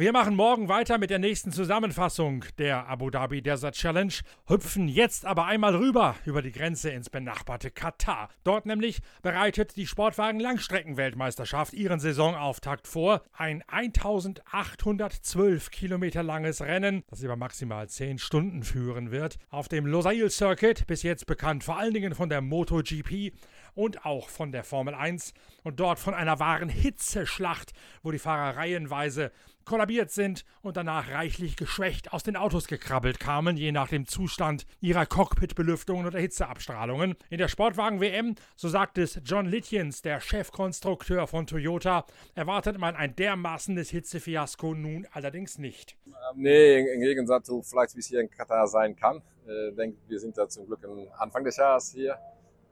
Wir 0.00 0.12
machen 0.12 0.36
morgen 0.36 0.68
weiter 0.68 0.96
mit 0.96 1.10
der 1.10 1.18
nächsten 1.18 1.50
Zusammenfassung 1.50 2.44
der 2.58 2.86
Abu 2.86 3.10
Dhabi 3.10 3.42
Desert 3.42 3.74
Challenge, 3.74 4.12
hüpfen 4.46 4.86
jetzt 4.86 5.26
aber 5.26 5.46
einmal 5.46 5.74
rüber 5.74 6.14
über 6.24 6.40
die 6.40 6.52
Grenze 6.52 6.90
ins 6.90 7.10
benachbarte 7.10 7.72
Katar. 7.72 8.28
Dort 8.44 8.64
nämlich 8.64 9.00
bereitet 9.22 9.74
die 9.74 9.88
Sportwagen 9.88 10.38
Langstreckenweltmeisterschaft 10.38 11.74
ihren 11.74 11.98
Saisonauftakt 11.98 12.86
vor. 12.86 13.22
Ein 13.32 13.64
1812 13.66 15.72
Kilometer 15.72 16.22
langes 16.22 16.60
Rennen, 16.60 17.02
das 17.10 17.24
über 17.24 17.34
maximal 17.34 17.88
10 17.88 18.18
Stunden 18.18 18.62
führen 18.62 19.10
wird. 19.10 19.36
Auf 19.50 19.66
dem 19.66 19.84
Losail 19.84 20.30
Circuit, 20.30 20.86
bis 20.86 21.02
jetzt 21.02 21.26
bekannt 21.26 21.64
vor 21.64 21.76
allen 21.76 21.94
Dingen 21.94 22.14
von 22.14 22.28
der 22.28 22.40
MotoGP 22.40 23.32
und 23.74 24.04
auch 24.04 24.28
von 24.28 24.52
der 24.52 24.62
Formel 24.62 24.94
1 24.94 25.34
und 25.64 25.80
dort 25.80 25.98
von 25.98 26.14
einer 26.14 26.38
wahren 26.38 26.68
Hitzeschlacht, 26.68 27.72
wo 28.04 28.12
die 28.12 28.20
Fahrer 28.20 28.56
reihenweise 28.56 29.32
kollabiert 29.68 30.10
sind 30.10 30.44
und 30.62 30.76
danach 30.78 31.10
reichlich 31.10 31.54
geschwächt 31.54 32.12
aus 32.12 32.22
den 32.22 32.36
Autos 32.36 32.66
gekrabbelt 32.66 33.20
kamen, 33.20 33.56
je 33.56 33.70
nach 33.70 33.88
dem 33.88 34.06
Zustand 34.06 34.66
ihrer 34.80 35.04
Cockpitbelüftungen 35.04 36.06
oder 36.06 36.18
Hitzeabstrahlungen. 36.18 37.16
In 37.28 37.38
der 37.38 37.48
Sportwagen-WM, 37.48 38.34
so 38.56 38.68
sagt 38.68 38.96
es 38.96 39.20
John 39.24 39.44
Litjens, 39.46 40.00
der 40.00 40.20
Chefkonstrukteur 40.20 41.26
von 41.26 41.46
Toyota, 41.46 42.06
erwartet 42.34 42.78
man 42.78 42.96
ein 42.96 43.14
dermaßenes 43.14 43.90
Hitzefiasko 43.90 44.74
nun 44.74 45.06
allerdings 45.12 45.58
nicht. 45.58 45.96
Ähm, 46.06 46.12
nee, 46.36 46.78
im 46.78 47.00
Gegensatz 47.00 47.46
zu 47.46 47.62
vielleicht, 47.62 47.94
wie 47.94 48.00
es 48.00 48.06
hier 48.06 48.20
in 48.20 48.30
Katar 48.30 48.66
sein 48.66 48.96
kann. 48.96 49.20
Ich 49.44 49.50
äh, 49.50 49.72
denke, 49.72 49.98
wir 50.08 50.18
sind 50.18 50.36
da 50.38 50.48
zum 50.48 50.66
Glück 50.66 50.82
am 50.84 51.06
Anfang 51.18 51.44
des 51.44 51.58
Jahres 51.58 51.92
hier. 51.92 52.12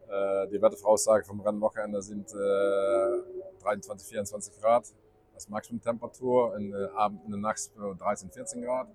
Äh, 0.08 0.48
die 0.48 0.62
Wettervoraussage 0.62 1.26
vom 1.26 1.40
Rennwochenende 1.40 2.00
sind 2.00 2.32
23, 2.32 4.08
24 4.08 4.60
Grad 4.62 4.86
als 5.36 5.48
Maximumtemperatur, 5.48 6.56
in 6.56 6.70
der 6.70 6.92
Abend, 6.94 7.24
in 7.24 7.30
der 7.30 7.40
Nacht 7.40 7.70
13, 7.76 8.30
14 8.30 8.62
Grad. 8.62 8.88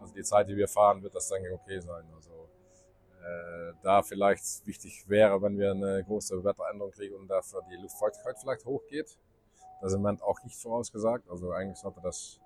Also 0.00 0.14
die 0.14 0.22
Zeit, 0.22 0.48
die 0.48 0.56
wir 0.56 0.68
fahren, 0.68 1.02
wird 1.02 1.14
das, 1.14 1.28
denke 1.28 1.48
ich, 1.48 1.54
okay 1.54 1.80
sein. 1.80 2.04
Also 2.14 2.48
äh, 3.20 3.72
da 3.82 4.02
vielleicht 4.02 4.66
wichtig 4.66 5.08
wäre, 5.08 5.42
wenn 5.42 5.58
wir 5.58 5.72
eine 5.72 6.02
große 6.04 6.42
Wetteränderung 6.44 6.92
kriegen 6.92 7.16
und 7.16 7.28
dafür 7.28 7.62
die 7.70 7.76
Luftfeuchtigkeit 7.76 8.38
vielleicht 8.38 8.64
hochgeht. 8.64 9.18
Das 9.80 9.90
ist 9.90 9.96
im 9.96 10.02
Moment 10.02 10.22
auch 10.22 10.42
nicht 10.44 10.56
vorausgesagt. 10.56 11.28
Also 11.28 11.50
eigentlich 11.50 11.78
sollte 11.78 12.00
das 12.02 12.40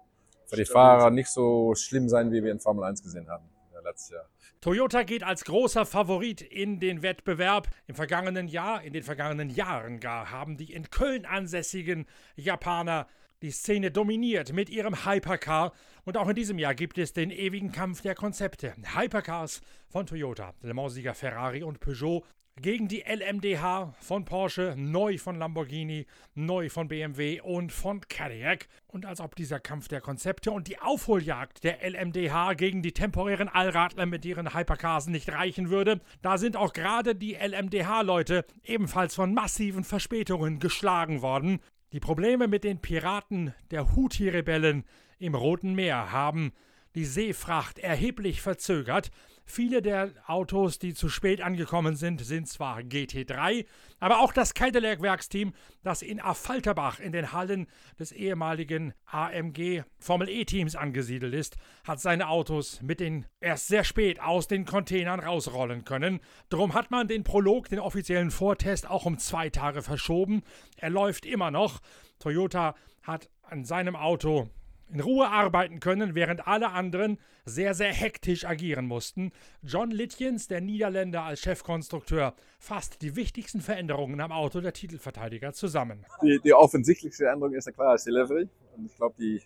für 0.47 0.57
die 0.57 0.65
Fahrer 0.65 1.11
nicht 1.11 1.29
so 1.29 1.75
schlimm 1.75 2.09
sein, 2.09 2.33
wie 2.33 2.43
wir 2.43 2.51
in 2.51 2.59
Formel 2.59 2.85
1 2.85 3.03
gesehen 3.03 3.29
haben 3.29 3.49
ja, 3.89 3.91
letztes 3.91 4.11
Jahr. 4.11 4.29
Toyota 4.61 5.03
geht 5.03 5.23
als 5.23 5.45
großer 5.45 5.87
Favorit 5.87 6.41
in 6.41 6.81
den 6.81 7.03
Wettbewerb. 7.03 7.69
Im 7.87 7.95
vergangenen 7.95 8.49
Jahr, 8.49 8.83
in 8.83 8.93
den 8.93 9.03
vergangenen 9.03 9.51
Jahren 9.51 10.01
gar, 10.01 10.31
haben 10.31 10.57
die 10.57 10.73
in 10.73 10.91
Köln 10.91 11.25
ansässigen 11.25 12.07
Japaner 12.37 13.07
die 13.43 13.53
Szene 13.53 13.93
dominiert 13.93 14.53
mit 14.53 14.69
ihrem 14.69 15.07
Hypercar 15.07 15.73
und 16.05 16.17
auch 16.17 16.29
in 16.29 16.35
diesem 16.35 16.59
Jahr 16.59 16.75
gibt 16.75 16.99
es 16.99 17.13
den 17.13 17.31
ewigen 17.31 17.71
Kampf 17.71 18.03
der 18.03 18.17
Konzepte. 18.17 18.75
Hypercars 18.97 19.61
von 19.89 20.07
Toyota, 20.07 20.55
Le 20.63 20.75
Mans-Sieger 20.75 21.15
Ferrari 21.15 21.63
und 21.63 21.79
Peugeot 21.79 22.25
gegen 22.61 22.89
die 22.89 23.05
LMDH 23.07 23.95
von 24.01 24.25
Porsche, 24.25 24.75
neu 24.77 25.19
von 25.19 25.37
Lamborghini, 25.37 26.07
neu 26.35 26.69
von 26.69 26.89
BMW 26.89 27.41
und 27.41 27.73
von 27.73 28.01
Cadillac. 28.01 28.69
Und 28.87 29.07
als 29.07 29.21
ob 29.21 29.37
dieser 29.37 29.61
Kampf 29.61 29.89
der 29.89 30.01
Konzepte 30.01 30.51
und 30.51 30.69
die 30.69 30.79
Aufholjagd 30.81 31.65
der 31.65 31.79
LMDH 31.89 32.55
gegen 32.55 32.83
die 32.83 32.93
temporären 32.93 33.49
Allradler 33.49 34.07
mit 34.07 34.25
ihren 34.25 34.55
Hypercars 34.55 35.07
nicht 35.07 35.31
reichen 35.31 35.71
würde, 35.71 36.01
da 36.23 36.39
sind 36.39 36.57
auch 36.57 36.73
gerade 36.73 37.15
die 37.15 37.35
LMDH-Leute 37.35 38.45
ebenfalls 38.65 39.15
von 39.15 39.35
massiven 39.35 39.85
Verspätungen 39.85 40.59
geschlagen 40.59 41.23
worden. 41.23 41.61
Die 41.93 42.01
Probleme 42.01 42.49
mit 42.49 42.65
den 42.65 42.81
Piraten 42.81 43.55
der 43.71 43.97
Houthi-Rebellen 43.97 44.85
im 45.19 45.35
Roten 45.35 45.75
Meer 45.75 46.13
haben 46.13 46.53
die 46.95 47.05
Seefracht 47.05 47.79
erheblich 47.79 48.43
verzögert. 48.43 49.11
Viele 49.51 49.81
der 49.81 50.11
Autos, 50.27 50.79
die 50.79 50.93
zu 50.93 51.09
spät 51.09 51.41
angekommen 51.41 51.97
sind, 51.97 52.21
sind 52.21 52.47
zwar 52.49 52.81
GT3, 52.81 53.65
aber 53.99 54.21
auch 54.21 54.35
das 54.35 54.53
Cadillac-Werksteam, 54.53 55.55
das 55.83 56.03
in 56.03 56.21
Affalterbach 56.21 57.01
in 57.01 57.13
den 57.13 57.33
Hallen 57.33 57.67
des 57.99 58.13
ehemaligen 58.13 58.93
AMG 59.07 59.85
Formel 59.99 60.29
E-Teams 60.29 60.77
angesiedelt 60.77 61.33
ist, 61.33 61.57
hat 61.83 61.99
seine 61.99 62.29
Autos 62.29 62.83
mit 62.83 63.01
den 63.01 63.25
erst 63.41 63.69
sehr 63.69 63.85
spät 63.85 64.21
aus 64.21 64.49
den 64.49 64.67
Containern 64.67 65.19
rausrollen 65.19 65.87
können. 65.87 66.21
Drum 66.51 66.75
hat 66.75 66.91
man 66.91 67.09
den 67.09 67.25
Prolog, 67.25 67.71
den 67.71 67.81
offiziellen 67.81 68.31
Vortest, 68.31 68.89
auch 68.89 69.07
um 69.07 69.17
zwei 69.17 69.49
Tage 69.49 69.81
verschoben. 69.81 70.43
Er 70.77 70.91
läuft 70.91 71.25
immer 71.25 71.51
noch. 71.51 71.81
Toyota 72.19 72.75
hat 73.03 73.31
an 73.41 73.65
seinem 73.65 73.97
Auto 73.97 74.51
in 74.91 75.01
Ruhe 75.01 75.29
arbeiten 75.29 75.81
können, 75.81 76.15
während 76.15 76.47
alle 76.47 76.71
anderen 76.71 77.19
sehr, 77.45 77.75
sehr 77.75 77.93
hektisch 77.93 78.45
agieren 78.45 78.87
mussten. 78.87 79.33
John 79.63 79.91
Litjens, 79.91 80.49
der 80.49 80.61
Niederländer 80.61 81.23
als 81.23 81.41
Chefkonstrukteur, 81.41 82.35
fasst 82.59 83.03
die 83.03 83.17
wichtigsten 83.17 83.61
Veränderungen 83.61 84.21
am 84.21 84.33
Auto 84.33 84.61
der 84.61 84.73
Titelverteidiger 84.73 85.53
zusammen. 85.53 86.05
Die, 86.23 86.39
die 86.43 86.53
offensichtlichste 86.53 87.27
Änderung 87.27 87.55
ist 87.55 87.67
eine 87.67 87.75
klare 87.75 87.97
Delivery. 88.05 88.49
Und 88.77 88.87
ich 88.87 88.97
glaube, 88.97 89.15
die 89.19 89.43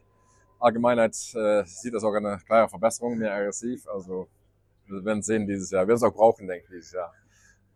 Allgemeinheit 0.59 1.17
äh, 1.35 1.65
sieht 1.65 1.95
das 1.95 2.05
auch 2.05 2.15
eine 2.15 2.39
klare 2.47 2.69
Verbesserung, 2.69 3.19
mehr 3.19 3.35
aggressiv. 3.35 3.87
Also 3.89 4.29
wir 4.87 5.05
werden 5.05 5.23
sehen 5.23 5.47
dieses 5.47 5.71
Jahr. 5.71 5.83
Wir 5.83 5.89
werden 5.89 5.97
es 5.97 6.03
auch 6.03 6.15
brauchen, 6.15 6.47
denke 6.47 6.65
ich, 6.65 6.71
dieses 6.71 6.93
Jahr. 6.93 7.13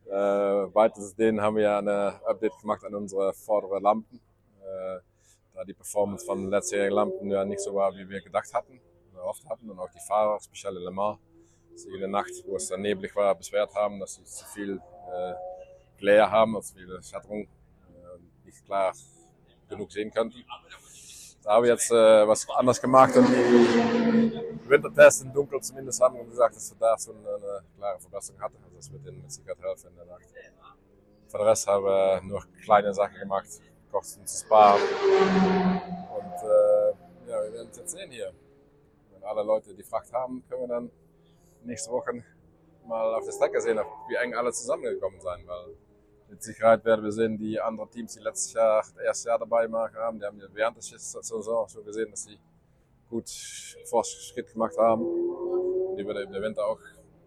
Äh, 0.07 0.75
weiters 0.75 1.15
denen 1.17 1.41
haben 1.41 1.57
wir 1.57 1.65
ja 1.65 1.79
eine 1.79 2.21
Update 2.27 2.59
gemacht 2.61 2.85
an 2.85 2.95
unsere 2.95 3.33
vorderen 3.33 3.83
Lampen. 3.83 4.21
Äh, 4.61 4.99
da 5.57 5.65
die 5.65 5.73
Performance 5.73 6.25
von 6.27 6.51
letztjährigen 6.51 6.95
Lampen 6.95 7.31
ja 7.31 7.45
nicht 7.45 7.61
so 7.61 7.75
war, 7.75 7.95
wie 7.97 8.09
wir 8.09 8.21
gedacht 8.21 8.53
hatten 8.53 8.79
oder 9.13 9.25
oft 9.25 9.45
hatten. 9.49 9.71
Und 9.71 9.79
auch 9.79 9.91
die 9.91 10.01
Fahrer, 10.07 10.39
speziell 10.41 10.75
Le 10.75 10.91
Mans, 10.91 11.19
sich 11.75 11.93
in 11.93 12.01
der 12.01 12.09
Nacht, 12.09 12.33
wo 12.47 12.57
es 12.57 12.69
dann 12.69 12.83
neblig 12.83 13.15
war, 13.17 13.35
beschwert 13.35 13.75
haben, 13.75 13.99
dass 13.99 14.15
sie 14.15 14.25
zu 14.25 14.45
viel 14.47 14.77
äh, 14.79 15.35
Glare 15.99 16.31
haben, 16.31 16.57
also 16.57 16.75
viele 16.75 17.03
Schatterung 17.03 17.43
äh, 17.43 18.45
nicht 18.45 18.65
klar 18.65 18.93
genug 19.69 19.91
sehen 19.91 20.11
könnten. 20.11 20.45
Da 21.43 21.55
haben 21.55 21.65
wir 21.65 21.71
jetzt 21.71 21.91
äh, 21.91 22.29
was 22.29 22.49
anders 22.51 22.81
gemacht 22.81 23.17
und 23.17 23.29
die 23.29 24.69
Wintertests 24.69 25.23
im 25.23 25.33
Dunkeln 25.33 25.63
zumindest 25.63 26.01
haben 26.01 26.19
gesagt, 26.29 26.57
dass 26.57 26.71
wir 26.71 26.79
da 26.79 26.99
so 26.99 27.13
eine, 27.13 27.63
klare 27.77 27.99
Verbesserung 27.99 28.41
hatten. 28.41 28.57
Also 28.65 28.77
das 28.77 28.93
wird 28.93 29.07
ihnen 29.07 29.23
mit 29.23 29.33
Sicherheit 29.33 29.63
helfen 29.63 29.91
in 29.91 29.97
der 29.97 30.07
Nacht. 30.07 30.27
Für 31.29 31.39
den 31.39 31.47
Rest 31.47 31.67
haben 31.67 31.85
wir 31.85 32.21
nur 32.23 32.45
kleine 32.63 32.93
Sachen 32.95 33.19
gemacht, 33.19 33.49
Kosten 33.97 34.26
zu 34.26 34.45
sparen. 34.45 34.83
Und 34.83 36.38
äh, 36.43 37.31
ja, 37.31 37.43
wir 37.45 37.53
werden 37.55 37.69
es 37.71 37.79
jetzt 37.79 37.93
sehen 37.93 38.11
hier. 38.11 38.31
Wenn 39.11 39.25
alle 39.25 39.43
Leute 39.43 39.75
die 39.75 39.83
Fracht 39.83 40.12
haben, 40.12 40.45
können 40.50 40.61
wir 40.61 40.69
dann 40.69 40.91
nächste 41.62 41.91
Woche 41.91 42.23
mal 42.87 43.15
auf 43.15 43.25
der 43.25 43.33
Strecke 43.33 43.59
sehen, 43.59 43.79
wie 44.09 44.15
eng 44.17 44.35
alle 44.35 44.53
zusammengekommen 44.53 45.19
sein. 45.23 45.43
Weil 45.47 45.76
mit 46.29 46.43
Sicherheit 46.43 46.85
werden 46.85 47.07
wir 47.07 47.12
sehen, 47.12 47.38
die 47.38 47.59
anderen 47.59 47.91
Teams, 47.91 48.12
die 48.12 48.21
letztes 48.21 48.53
Jahr, 48.53 48.83
das 48.83 49.03
erste 49.03 49.29
Jahr 49.31 49.38
dabei 49.38 49.67
haben, 49.67 50.21
die 50.21 50.26
haben 50.26 50.41
ja 50.41 50.47
während 50.53 50.76
der 50.76 50.99
Saison 50.99 51.67
schon 51.67 51.85
gesehen, 51.87 52.11
dass 52.11 52.25
sie 52.25 52.38
gut 53.09 53.31
Fortschritt 53.87 54.53
gemacht 54.53 54.76
haben, 54.76 55.05
die 55.97 56.07
wir 56.07 56.21
im 56.21 56.35
Event 56.35 56.59
auch 56.59 56.81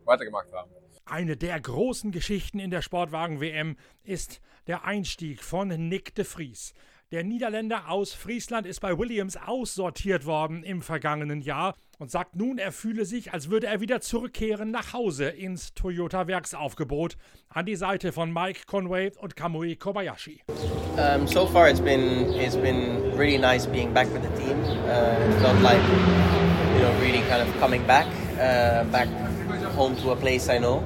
weitergemacht 0.05 0.53
haben. 0.53 0.69
Eine 1.09 1.37
der 1.37 1.59
großen 1.59 2.11
Geschichten 2.11 2.59
in 2.59 2.69
der 2.69 2.83
Sportwagen-WM 2.83 3.77
ist 4.03 4.41
der 4.67 4.85
Einstieg 4.85 5.43
von 5.43 5.69
Nick 5.69 6.13
de 6.13 6.23
Vries. 6.23 6.75
Der 7.11 7.23
Niederländer 7.23 7.89
aus 7.89 8.13
Friesland 8.13 8.67
ist 8.67 8.79
bei 8.81 8.95
Williams 8.95 9.35
aussortiert 9.35 10.27
worden 10.27 10.63
im 10.63 10.83
vergangenen 10.83 11.41
Jahr 11.41 11.73
und 11.97 12.11
sagt 12.11 12.35
nun, 12.35 12.59
er 12.59 12.71
fühle 12.71 13.05
sich, 13.05 13.33
als 13.33 13.49
würde 13.49 13.65
er 13.65 13.81
wieder 13.81 14.01
zurückkehren 14.01 14.69
nach 14.69 14.93
Hause 14.93 15.29
ins 15.29 15.73
Toyota 15.73 16.27
Werksaufgebot 16.27 17.17
an 17.49 17.65
die 17.65 17.75
Seite 17.75 18.11
von 18.11 18.31
Mike 18.31 18.67
Conway 18.67 19.11
und 19.17 19.35
Kamui 19.35 19.77
Kobayashi. 19.77 20.43
Um, 20.95 21.25
so 21.25 21.47
far 21.47 21.67
it's 21.67 21.81
been 21.81 22.31
it's 22.35 22.55
been 22.55 23.17
really 23.17 23.39
nice 23.39 23.65
being 23.65 23.91
back 23.91 24.07
with 24.13 24.21
the 24.21 24.43
team. 24.43 24.59
Uh, 24.85 25.27
it 25.27 25.41
felt 25.41 25.59
like 25.63 25.81
you 26.75 26.83
know 26.83 26.93
really 27.01 27.23
kind 27.27 27.41
of 27.41 27.47
coming 27.59 27.81
back 27.87 28.05
uh, 28.35 28.83
back 28.91 29.07
home 29.75 29.95
to 29.95 30.11
a 30.11 30.15
place 30.15 30.49
I 30.49 30.59
know 30.59 30.83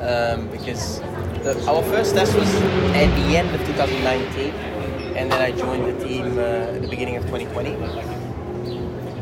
um, 0.00 0.48
because 0.48 1.00
the, 1.42 1.62
our 1.68 1.82
first 1.84 2.14
test 2.14 2.34
was 2.36 2.54
at 2.94 3.08
the 3.16 3.36
end 3.36 3.54
of 3.54 3.60
2019 3.66 4.52
and 5.16 5.32
then 5.32 5.40
I 5.40 5.50
joined 5.50 5.86
the 5.86 6.04
team 6.04 6.38
uh, 6.38 6.42
at 6.76 6.82
the 6.82 6.88
beginning 6.88 7.16
of 7.16 7.24
2020 7.24 7.74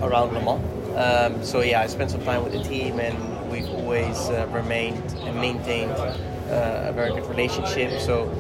around 0.03 0.35
Le 0.35 0.43
Mans. 0.43 0.61
Um, 0.97 1.45
so 1.45 1.61
yeah, 1.61 1.81
I 1.81 1.87
spent 1.87 2.11
some 2.11 2.23
time 2.25 2.43
with 2.45 2.53
the 2.53 2.63
team, 2.63 2.99
and 3.01 3.17
we've 3.51 3.69
always 3.71 4.29
uh, 4.29 4.49
remained 4.53 5.13
and 5.23 5.37
maintained 5.41 5.93
uh, 5.93 6.89
a 6.89 6.93
very 6.93 7.11
good 7.11 7.27
relationship. 7.27 8.01
So 8.01 8.31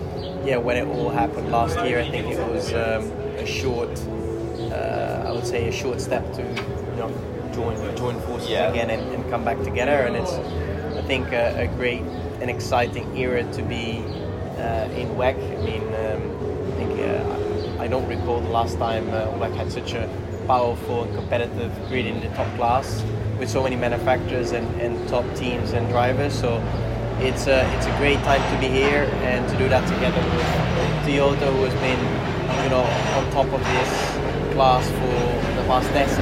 yeah, 0.44 0.56
when 0.56 0.76
it 0.76 0.86
all 0.86 1.10
happened 1.10 1.50
last 1.50 1.76
year, 1.84 2.00
I 2.00 2.10
think 2.10 2.26
it 2.26 2.38
was 2.48 2.72
um, 2.72 3.10
a 3.38 3.46
short, 3.46 3.98
uh, 4.72 5.24
I 5.26 5.32
would 5.32 5.46
say, 5.46 5.68
a 5.68 5.72
short 5.72 6.00
step 6.00 6.24
to 6.34 6.42
join 7.54 7.96
join 7.96 8.20
forces 8.22 8.50
yeah. 8.50 8.70
again 8.70 8.90
and, 8.90 9.02
and, 9.14 9.30
come 9.30 9.44
back 9.44 9.62
together. 9.62 10.06
And 10.06 10.16
it's 10.16 10.32
I 10.98 11.02
think 11.02 11.32
a, 11.32 11.64
a 11.64 11.66
great 11.76 12.02
and 12.40 12.50
exciting 12.50 13.16
era 13.16 13.44
to 13.52 13.62
be 13.62 14.02
uh, 14.58 15.00
in 15.00 15.08
WEC. 15.16 15.36
I 15.36 15.64
mean, 15.64 15.84
um, 16.02 16.22
I 16.68 16.76
think 16.76 16.92
uh, 17.00 17.82
I 17.82 17.86
don't 17.86 18.08
recall 18.08 18.40
the 18.40 18.50
last 18.50 18.78
time 18.78 19.08
uh, 19.10 19.26
WEC 19.38 19.54
had 19.56 19.72
such 19.72 19.94
a 19.94 20.08
powerful 20.46 21.04
and 21.04 21.14
competitive 21.14 21.72
grid 21.88 22.06
in 22.06 22.20
the 22.20 22.28
top 22.36 22.54
class 22.56 23.02
with 23.38 23.48
so 23.48 23.62
many 23.62 23.76
manufacturers 23.76 24.52
and, 24.52 24.66
and 24.80 25.08
top 25.08 25.24
teams 25.34 25.72
and 25.72 25.88
drivers. 25.88 26.34
So 26.38 26.62
it's 27.20 27.46
a, 27.46 27.64
it's 27.76 27.86
a 27.86 27.96
great 27.96 28.18
time 28.24 28.42
to 28.52 28.60
be 28.60 28.68
here 28.68 29.04
and 29.22 29.48
to 29.48 29.56
do 29.58 29.68
that 29.68 29.86
together 29.88 30.20
with 30.36 30.64
Toyota, 31.06 31.52
who 31.52 31.64
has 31.64 31.74
been 31.80 32.24
you 32.64 32.70
know 32.70 32.82
on 32.82 33.30
top 33.30 33.46
of 33.52 33.60
this 33.60 34.23
class 34.54 34.88
for 34.88 35.60
the 35.60 35.66
past 35.66 35.92
decade. 35.92 36.14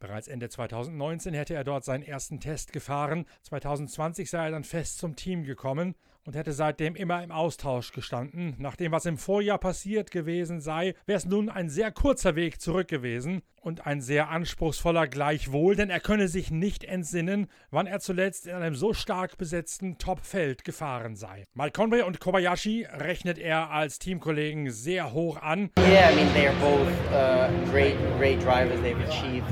Bereits 0.00 0.28
Ende 0.28 0.48
2019 0.48 1.32
hätte 1.32 1.54
er 1.54 1.64
dort 1.64 1.84
seinen 1.84 2.02
ersten 2.02 2.40
Test 2.40 2.72
gefahren. 2.72 3.24
2020 3.42 4.28
sei 4.28 4.46
er 4.46 4.50
dann 4.50 4.64
fest 4.64 4.98
zum 4.98 5.14
Team 5.16 5.44
gekommen 5.44 5.94
und 6.24 6.36
hätte 6.36 6.52
seitdem 6.52 6.94
immer 6.94 7.22
im 7.22 7.32
Austausch 7.32 7.92
gestanden. 7.92 8.54
Nach 8.58 8.76
dem, 8.76 8.92
was 8.92 9.06
im 9.06 9.18
Vorjahr 9.18 9.58
passiert 9.58 10.10
gewesen 10.10 10.60
sei, 10.60 10.94
wäre 11.06 11.18
es 11.18 11.26
nun 11.26 11.48
ein 11.48 11.68
sehr 11.68 11.90
kurzer 11.90 12.36
Weg 12.36 12.60
zurück 12.60 12.88
gewesen 12.88 13.42
und 13.60 13.86
ein 13.86 14.00
sehr 14.00 14.28
anspruchsvoller 14.28 15.06
gleichwohl, 15.06 15.76
denn 15.76 15.90
er 15.90 16.00
könne 16.00 16.28
sich 16.28 16.50
nicht 16.50 16.84
entsinnen, 16.84 17.48
wann 17.70 17.86
er 17.86 18.00
zuletzt 18.00 18.46
in 18.46 18.54
einem 18.54 18.74
so 18.74 18.92
stark 18.92 19.38
besetzten 19.38 19.98
Topfeld 19.98 20.64
gefahren 20.64 21.16
sei. 21.16 21.44
Mike 21.54 21.72
Conway 21.72 22.02
und 22.02 22.20
Kobayashi 22.20 22.86
rechnet 22.90 23.38
er 23.38 23.70
als 23.70 23.98
Teamkollegen 23.98 24.70
sehr 24.70 25.12
hoch 25.12 25.40
an. 25.40 25.70
Yeah, 25.78 26.10
I 26.10 26.14
mean 26.14 26.28
they're 26.34 26.52
both 26.60 26.88
uh, 27.12 27.48
great, 27.70 27.96
great 28.18 28.40
drivers. 28.40 28.80
They've 28.80 28.98
achieved 29.08 29.46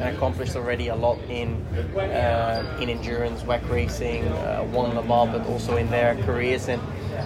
and 0.00 0.16
accomplished 0.16 0.56
already 0.56 0.88
a 0.88 0.96
lot 0.96 1.18
in 1.28 1.54
uh, 1.96 2.78
in 2.80 2.88
endurance, 2.88 3.42
WEC 3.42 3.68
racing, 3.68 4.24
uh, 4.28 4.66
won 4.72 4.94
Le 4.94 5.02
Mans, 5.02 5.30
but 5.30 5.46
also 5.46 5.76
in 5.76 5.90
their 5.90 6.16
careers. 6.24 6.68
And 6.68 6.80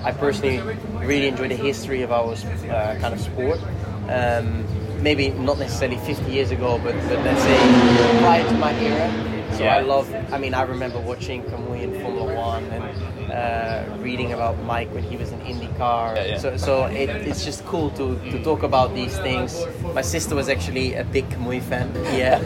I 0.05 0.13
personally 0.13 0.61
really 0.99 1.29
enjoy 1.29 1.49
the 1.49 1.57
history 1.57 2.03
of 2.03 2.11
our 2.13 2.33
uh, 2.35 2.97
kind 3.01 3.15
of 3.15 3.21
sport. 3.21 3.61
Um, 4.09 4.65
maybe 5.03 5.29
not 5.31 5.59
necessarily 5.59 5.99
50 5.99 6.33
years 6.33 6.51
ago, 6.51 6.81
but, 6.83 6.95
but 7.09 7.19
let's 7.25 7.43
say 7.43 8.19
prior 8.21 8.49
to 8.49 8.55
my 8.55 8.73
era. 8.81 9.09
So 9.53 9.63
yeah. 9.63 9.77
I 9.77 9.81
love. 9.81 10.13
I 10.33 10.39
mean, 10.39 10.53
I 10.53 10.63
remember 10.63 10.99
watching 10.99 11.43
Kamui 11.45 11.83
in 11.83 11.93
Formula 12.03 12.35
One 12.35 12.65
and 12.65 12.85
uh, 13.31 13.64
reading 14.05 14.33
about 14.33 14.63
Mike 14.65 14.93
when 14.95 15.03
he 15.03 15.17
was 15.17 15.33
in 15.33 15.41
IndyCar. 15.41 16.15
Yeah, 16.15 16.25
yeah. 16.25 16.39
So, 16.39 16.57
so 16.57 16.85
it, 16.85 17.09
it's 17.09 17.45
just 17.45 17.65
cool 17.65 17.91
to, 17.91 18.15
to 18.31 18.43
talk 18.45 18.63
about 18.63 18.95
these 18.95 19.17
things. 19.19 19.65
My 19.95 20.03
sister 20.03 20.35
was 20.35 20.49
actually 20.49 20.95
a 20.95 21.05
big 21.05 21.29
Kamui 21.31 21.63
fan. 21.63 21.91
Yeah, 22.17 22.39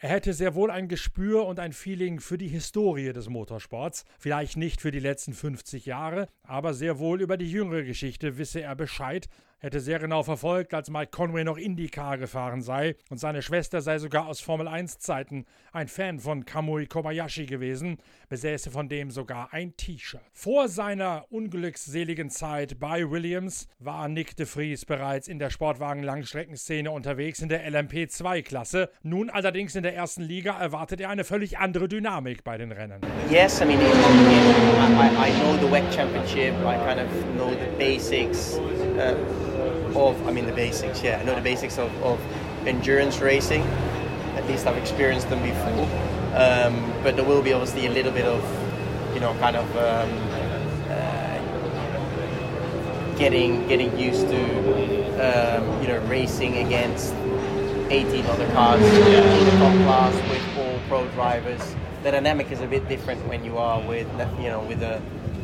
Er 0.00 0.08
hätte 0.08 0.32
sehr 0.32 0.54
wohl 0.54 0.70
ein 0.70 0.88
Gespür 0.88 1.46
und 1.46 1.58
ein 1.58 1.72
Feeling 1.72 2.20
für 2.20 2.38
die 2.38 2.48
Historie 2.48 3.12
des 3.12 3.28
Motorsports. 3.28 4.04
Vielleicht 4.18 4.56
nicht 4.56 4.80
für 4.80 4.90
die 4.90 5.00
letzten 5.00 5.32
50 5.32 5.86
Jahre, 5.86 6.28
aber 6.42 6.74
sehr 6.74 6.98
wohl 6.98 7.20
über 7.20 7.36
die 7.36 7.50
jüngere 7.50 7.82
Geschichte 7.82 8.38
wisse 8.38 8.60
er 8.60 8.76
Bescheid 8.76 9.28
hätte 9.58 9.80
sehr 9.80 9.98
genau 9.98 10.22
verfolgt, 10.22 10.72
als 10.74 10.90
Mike 10.90 11.10
Conway 11.10 11.44
noch 11.44 11.56
IndyCar 11.56 12.18
gefahren 12.18 12.62
sei 12.62 12.94
und 13.10 13.18
seine 13.18 13.42
Schwester 13.42 13.80
sei 13.80 13.98
sogar 13.98 14.26
aus 14.26 14.40
Formel 14.40 14.68
1 14.68 14.98
Zeiten 14.98 15.46
ein 15.72 15.88
Fan 15.88 16.20
von 16.20 16.44
Kamui 16.44 16.86
Kobayashi 16.86 17.46
gewesen, 17.46 17.98
besäße 18.28 18.70
von 18.70 18.88
dem 18.88 19.10
sogar 19.10 19.52
ein 19.52 19.76
T-Shirt. 19.76 20.20
Vor 20.32 20.68
seiner 20.68 21.26
unglücksseligen 21.30 22.30
Zeit 22.30 22.78
bei 22.78 23.10
Williams 23.10 23.68
war 23.78 24.08
Nick 24.08 24.36
de 24.36 24.46
Vries 24.46 24.84
bereits 24.84 25.28
in 25.28 25.38
der 25.38 25.50
Sportwagen-Langstreckenszene 25.50 26.90
unterwegs 26.90 27.40
in 27.40 27.48
der 27.48 27.68
LMP2-Klasse. 27.68 28.90
Nun 29.02 29.30
allerdings 29.30 29.74
in 29.74 29.82
der 29.82 29.94
ersten 29.94 30.22
Liga 30.22 30.58
erwartet 30.58 31.00
er 31.00 31.10
eine 31.10 31.24
völlig 31.24 31.58
andere 31.58 31.88
Dynamik 31.88 32.44
bei 32.44 32.58
den 32.58 32.72
Rennen. 32.72 33.00
Yes, 33.30 33.60
I 33.60 33.64
mean, 33.64 33.80
I, 33.80 35.28
I 35.28 35.30
know 35.40 35.56
the 35.60 35.70
WEC 35.70 35.92
Championship, 35.92 36.54
I 36.64 36.76
kind 36.76 37.00
of 37.00 37.08
know 37.36 37.50
the 37.50 37.76
basics. 37.78 38.58
Uh, 38.98 39.47
of, 39.98 40.26
I 40.26 40.30
mean, 40.30 40.46
the 40.46 40.52
basics, 40.52 41.02
yeah. 41.02 41.18
I 41.18 41.24
know 41.24 41.34
the 41.34 41.40
basics 41.40 41.78
of, 41.78 41.92
of 42.02 42.20
endurance 42.66 43.18
racing. 43.20 43.62
At 44.36 44.46
least 44.46 44.66
I've 44.66 44.76
experienced 44.76 45.28
them 45.30 45.42
before. 45.42 45.88
Um, 46.34 46.92
but 47.02 47.16
there 47.16 47.24
will 47.24 47.42
be 47.42 47.52
obviously 47.52 47.86
a 47.86 47.90
little 47.90 48.12
bit 48.12 48.26
of, 48.26 48.42
you 49.14 49.20
know, 49.20 49.34
kind 49.34 49.56
of 49.56 49.66
um, 49.76 50.10
uh, 50.90 51.38
getting 53.16 53.66
getting 53.66 53.98
used 53.98 54.28
to, 54.28 54.42
um, 55.18 55.82
you 55.82 55.88
know, 55.88 55.98
racing 56.06 56.58
against 56.58 57.14
18 57.90 58.26
other 58.26 58.46
cars 58.52 58.82
in 58.82 59.44
the 59.44 59.50
top 59.52 59.74
class 59.84 60.14
with 60.30 60.58
all 60.58 60.78
pro 60.88 61.08
drivers. 61.12 61.74
The 62.02 62.12
dynamic 62.12 62.52
is 62.52 62.60
a 62.60 62.66
bit 62.66 62.88
different 62.88 63.26
when 63.26 63.44
you 63.44 63.58
are 63.58 63.80
with, 63.80 64.06
you 64.38 64.48
know, 64.48 64.60
with 64.68 64.82
a 64.82 65.00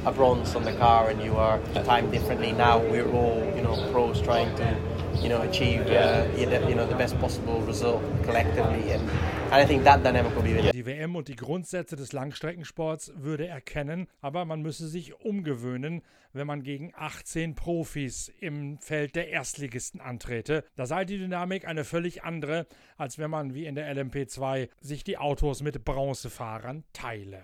a 0.06 0.12
bronze 0.12 0.54
on 0.54 0.62
the 0.64 0.72
car 0.72 1.08
and 1.08 1.22
you 1.22 1.36
are 1.36 1.58
timed 1.84 2.12
differently. 2.12 2.52
Now 2.52 2.78
we're 2.78 3.10
all 3.10 3.42
you 3.56 3.62
know 3.62 3.74
pros 3.90 4.20
trying 4.20 4.54
to 4.56 4.76
you 5.22 5.28
know 5.28 5.42
achieve 5.42 5.80
uh, 5.90 6.26
you 6.36 6.74
know 6.74 6.86
the 6.86 6.94
best 6.96 7.18
possible 7.18 7.60
result 7.62 8.02
collectively 8.22 8.92
and, 8.92 9.02
and 9.50 9.54
I 9.54 9.64
think 9.64 9.84
that 9.84 10.02
dynamic 10.02 10.34
will 10.34 10.42
be 10.42 10.54
Die 10.72 10.86
WM 10.86 11.16
und 11.16 11.28
die 11.28 11.36
Grundsätze 11.36 11.96
des 11.96 12.12
Langstreckensports 12.12 13.12
würde 13.16 13.46
erkennen, 13.46 14.08
aber 14.20 14.44
man 14.44 14.60
müsse 14.60 14.88
sich 14.88 15.14
umgewöhnen, 15.20 16.02
wenn 16.32 16.46
man 16.46 16.62
gegen 16.62 16.92
18 16.96 17.54
Profis 17.54 18.32
im 18.40 18.78
Feld 18.78 19.16
der 19.16 19.28
Erstligisten 19.28 20.00
antrete. 20.00 20.64
Da 20.76 20.86
sei 20.86 21.04
die 21.04 21.18
Dynamik 21.18 21.66
eine 21.66 21.84
völlig 21.84 22.24
andere, 22.24 22.66
als 22.96 23.18
wenn 23.18 23.30
man 23.30 23.54
wie 23.54 23.66
in 23.66 23.74
der 23.74 23.94
LMP2 23.94 24.68
sich 24.80 25.04
die 25.04 25.16
Autos 25.16 25.62
mit 25.62 25.84
Bronzefahrern 25.84 26.84
teile. 26.92 27.42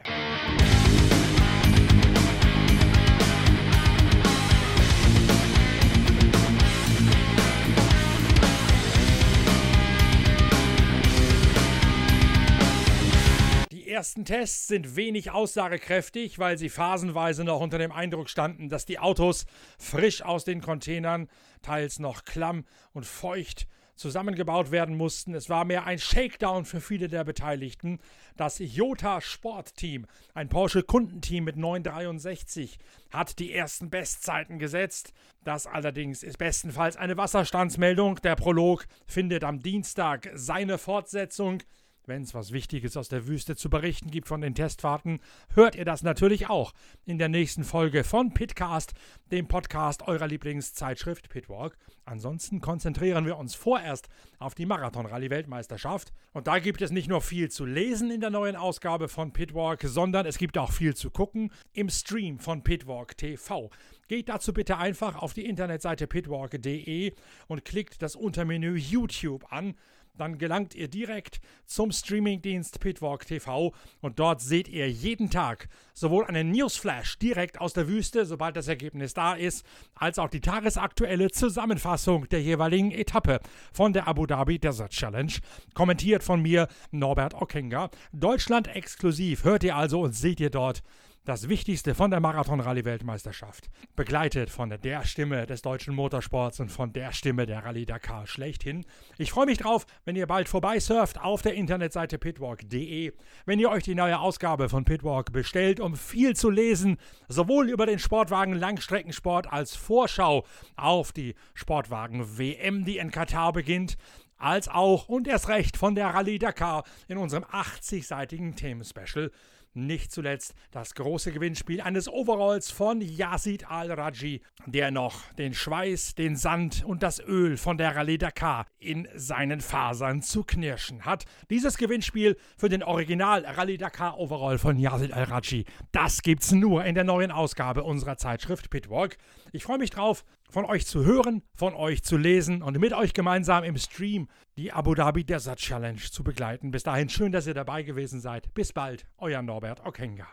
Ersten 14.01 14.25
Tests 14.25 14.67
sind 14.67 14.97
wenig 14.97 15.31
aussagekräftig, 15.31 16.39
weil 16.39 16.57
sie 16.57 16.71
phasenweise 16.71 17.45
noch 17.45 17.61
unter 17.61 17.77
dem 17.77 17.93
Eindruck 17.93 18.31
standen, 18.31 18.71
dass 18.71 18.87
die 18.87 18.99
Autos 18.99 19.45
frisch 19.79 20.23
aus 20.23 20.47
den 20.47 20.63
Containern, 20.63 21.29
teils 21.61 21.99
noch 21.99 22.25
klamm 22.25 22.65
und 22.95 23.05
feucht, 23.05 23.69
zusammengebaut 23.97 24.71
werden 24.71 24.97
mussten. 24.97 25.35
Es 25.35 25.51
war 25.51 25.67
mehr 25.67 25.85
ein 25.85 25.99
Shakedown 25.99 26.65
für 26.65 26.81
viele 26.81 27.09
der 27.09 27.25
Beteiligten. 27.25 27.99
Das 28.39 28.59
Jota 28.59 29.21
Sportteam, 29.21 30.07
ein 30.33 30.49
Porsche 30.49 30.83
Kundenteam 30.83 31.45
mit 31.45 31.59
963, 31.59 32.79
hat 33.11 33.39
die 33.39 33.53
ersten 33.53 33.91
Bestzeiten 33.91 34.59
gesetzt. 34.59 35.13
Das 35.45 35.67
allerdings 35.67 36.23
ist 36.23 36.39
bestenfalls 36.39 36.97
eine 36.97 37.19
Wasserstandsmeldung. 37.19 38.17
Der 38.23 38.37
Prolog 38.37 38.87
findet 39.07 39.45
am 39.45 39.61
Dienstag 39.61 40.31
seine 40.33 40.79
Fortsetzung. 40.79 41.63
Wenn 42.11 42.23
es 42.23 42.35
was 42.35 42.51
Wichtiges 42.51 42.97
aus 42.97 43.09
der 43.09 43.29
Wüste 43.29 43.55
zu 43.55 43.71
berichten 43.71 44.11
gibt 44.11 44.27
von 44.27 44.41
den 44.41 44.57
Testfahrten, 44.57 45.21
hört 45.55 45.77
ihr 45.77 45.85
das 45.85 46.03
natürlich 46.03 46.51
auch 46.51 46.73
in 47.07 47.19
der 47.19 47.29
nächsten 47.29 47.63
Folge 47.63 48.03
von 48.03 48.35
Pitcast, 48.35 48.95
dem 49.31 49.47
Podcast 49.47 50.09
eurer 50.09 50.27
Lieblingszeitschrift 50.27 51.29
Pitwalk. 51.29 51.79
Ansonsten 52.05 52.61
konzentrieren 52.61 53.27
wir 53.27 53.39
uns 53.39 53.55
vorerst 53.55 54.09
auf 54.41 54.57
die 54.57 54.67
Marathon-Rallye-Weltmeisterschaft. 54.67 56.13
Und 56.33 56.49
da 56.49 56.59
gibt 56.59 56.83
es 56.83 56.91
nicht 56.91 57.09
nur 57.09 57.21
viel 57.21 57.49
zu 57.49 57.65
lesen 57.65 58.11
in 58.11 58.21
der 58.21 58.31
neuen 58.31 58.57
Ausgabe 58.57 59.07
von 59.07 59.33
Pitwalk, 59.33 59.83
sondern 59.85 60.27
es 60.27 60.37
gibt 60.37 60.59
auch 60.59 60.73
viel 60.73 60.97
zu 60.97 61.11
gucken 61.11 61.53
im 61.75 61.91
Stream 61.91 62.41
von 62.41 62.65
Pitwalk 62.65 63.17
TV. 63.19 63.71
Geht 64.09 64.29
dazu 64.29 64.53
bitte 64.53 64.79
einfach 64.79 65.15
auf 65.15 65.33
die 65.33 65.47
Internetseite 65.47 66.09
pitwalk.de 66.09 67.13
und 67.47 67.65
klickt 67.65 68.03
das 68.03 68.17
Untermenü 68.17 68.75
YouTube 68.75 69.53
an 69.53 69.77
dann 70.21 70.39
gelangt 70.39 70.75
ihr 70.75 70.89
direkt 70.89 71.41
zum 71.67 71.93
Streamingdienst 71.93 72.79
Pitwalk 72.81 73.27
TV 73.27 73.73
und 74.01 74.19
dort 74.19 74.41
seht 74.41 74.69
ihr 74.69 74.91
jeden 74.91 75.31
Tag 75.31 75.69
sowohl 75.95 76.27
einen 76.27 76.51
Newsflash 76.51 77.19
direkt 77.19 77.61
aus 77.61 77.73
der 77.73 77.89
Wüste, 77.89 78.27
sobald 78.27 78.57
das 78.57 78.69
Ergebnis 78.69 79.15
da 79.15 79.35
ist, 79.35 79.65
als 79.95 80.19
auch 80.19 80.29
die 80.29 80.41
tagesaktuelle 80.41 81.31
Zusammenfassung 81.31 82.29
der 82.29 82.43
jeweiligen 82.43 82.91
Etappe 82.91 83.41
von 83.73 83.93
der 83.93 84.07
Abu 84.07 84.27
Dhabi 84.27 84.59
Desert 84.59 84.93
Challenge, 84.93 85.33
kommentiert 85.75 86.23
von 86.23 86.43
mir 86.43 86.69
Norbert 86.91 87.35
Okenga. 87.35 87.91
Deutschland 88.13 88.69
exklusiv 88.69 89.45
hört 89.45 89.65
ihr 89.65 89.77
also 89.77 90.01
und 90.01 90.15
seht 90.15 90.41
ihr 90.41 90.51
dort 90.51 90.83
das 91.31 91.49
Wichtigste 91.49 91.95
von 91.95 92.11
der 92.11 92.19
Marathon-Rallye-Weltmeisterschaft. 92.19 93.71
Begleitet 93.95 94.51
von 94.51 94.69
der 94.69 95.05
Stimme 95.05 95.47
des 95.47 95.63
deutschen 95.63 95.95
Motorsports 95.95 96.59
und 96.59 96.71
von 96.71 96.93
der 96.93 97.13
Stimme 97.13 97.47
der 97.47 97.65
Rallye 97.65 97.87
Dakar 97.87 98.27
schlechthin. 98.27 98.85
Ich 99.17 99.31
freue 99.31 99.47
mich 99.47 99.59
drauf, 99.59 99.87
wenn 100.05 100.17
ihr 100.17 100.27
bald 100.27 100.49
vorbeisurft 100.49 101.21
auf 101.21 101.43
der 101.43 101.55
Internetseite 101.55 102.19
pitwalk.de, 102.19 103.13
wenn 103.47 103.61
ihr 103.61 103.71
euch 103.71 103.85
die 103.85 103.95
neue 103.95 104.19
Ausgabe 104.19 104.69
von 104.69 104.85
Pitwalk 104.85 105.31
bestellt, 105.31 105.79
um 105.79 105.95
viel 105.95 106.35
zu 106.35 106.51
lesen, 106.51 106.97
sowohl 107.29 107.71
über 107.71 107.87
den 107.87 108.01
Sportwagen 108.01 108.55
Langstreckensport 108.55 109.53
als 109.53 109.77
Vorschau 109.77 110.45
auf 110.75 111.13
die 111.13 111.37
Sportwagen 111.55 112.39
WM, 112.39 112.85
die 112.85 112.99
in 112.99 113.13
Katar 113.13 113.53
beginnt, 113.53 113.97
als 114.37 114.67
auch 114.67 115.09
und 115.09 115.29
erst 115.29 115.49
recht 115.49 115.77
von 115.77 115.95
der 115.95 116.09
Rallye 116.09 116.41
Dakar 116.41 116.83
in 117.07 117.19
unserem 117.19 117.45
80-seitigen 117.45 118.57
Themenspecial 118.57 119.31
nicht 119.75 120.13
zuletzt 120.13 120.55
das 120.71 120.95
große 120.95 121.33
Gewinnspiel 121.33 121.81
eines 121.81 122.09
Overalls 122.09 122.71
von 122.71 123.01
Yazid 123.01 123.71
Al-Raji, 123.71 124.41
der 124.67 124.91
noch 124.91 125.33
den 125.35 125.55
Schweiß, 125.55 126.15
den 126.15 126.37
Sand 126.37 126.85
und 126.85 127.03
das 127.03 127.21
Öl 127.21 127.57
von 127.57 127.79
der 127.79 127.97
Rallye 127.97 128.19
Dakar 128.19 128.67
in 128.79 129.09
seinen 129.15 129.61
Fasern 129.61 130.23
zu 130.23 130.45
knirschen 130.45 131.05
hat. 131.05 131.25
Dieses 131.51 131.79
Gewinnspiel 131.79 132.37
für 132.57 132.69
den 132.69 132.83
Original 132.83 133.45
Rallye 133.45 133.79
Dakar 133.79 134.19
Overall 134.19 134.59
von 134.59 134.79
Yazid 134.79 135.13
Al-Raji, 135.13 135.65
das 135.93 136.23
gibt's 136.23 136.53
nur 136.53 136.85
in 136.85 136.95
der 136.95 137.05
neuen 137.05 137.31
Ausgabe 137.31 137.83
unserer 137.83 138.17
Zeitschrift 138.17 138.71
Pitwalk. 138.71 139.17
Ich 139.53 139.65
freue 139.65 139.79
mich 139.79 139.91
drauf, 139.91 140.25
von 140.51 140.65
euch 140.65 140.87
zu 140.87 141.05
hören, 141.05 141.43
von 141.55 141.75
euch 141.75 142.03
zu 142.03 142.17
lesen 142.17 142.63
und 142.63 142.79
mit 142.79 142.93
euch 142.93 143.15
gemeinsam 143.15 143.65
im 143.65 143.77
Stream 143.77 144.29
die 144.57 144.73
Abu 144.73 144.95
Dhabi 144.95 145.25
Desert 145.25 145.59
Challenge 145.59 146.01
zu 146.01 146.23
begleiten. 146.23 146.71
Bis 146.71 146.83
dahin 146.83 147.09
schön, 147.09 147.33
dass 147.33 147.47
ihr 147.47 147.55
dabei 147.55 147.83
gewesen 147.83 148.21
seid. 148.21 148.53
Bis 148.55 148.73
bald, 148.73 149.05
euer 149.19 149.43
Norbert 149.43 149.87
Okenga. 149.87 150.27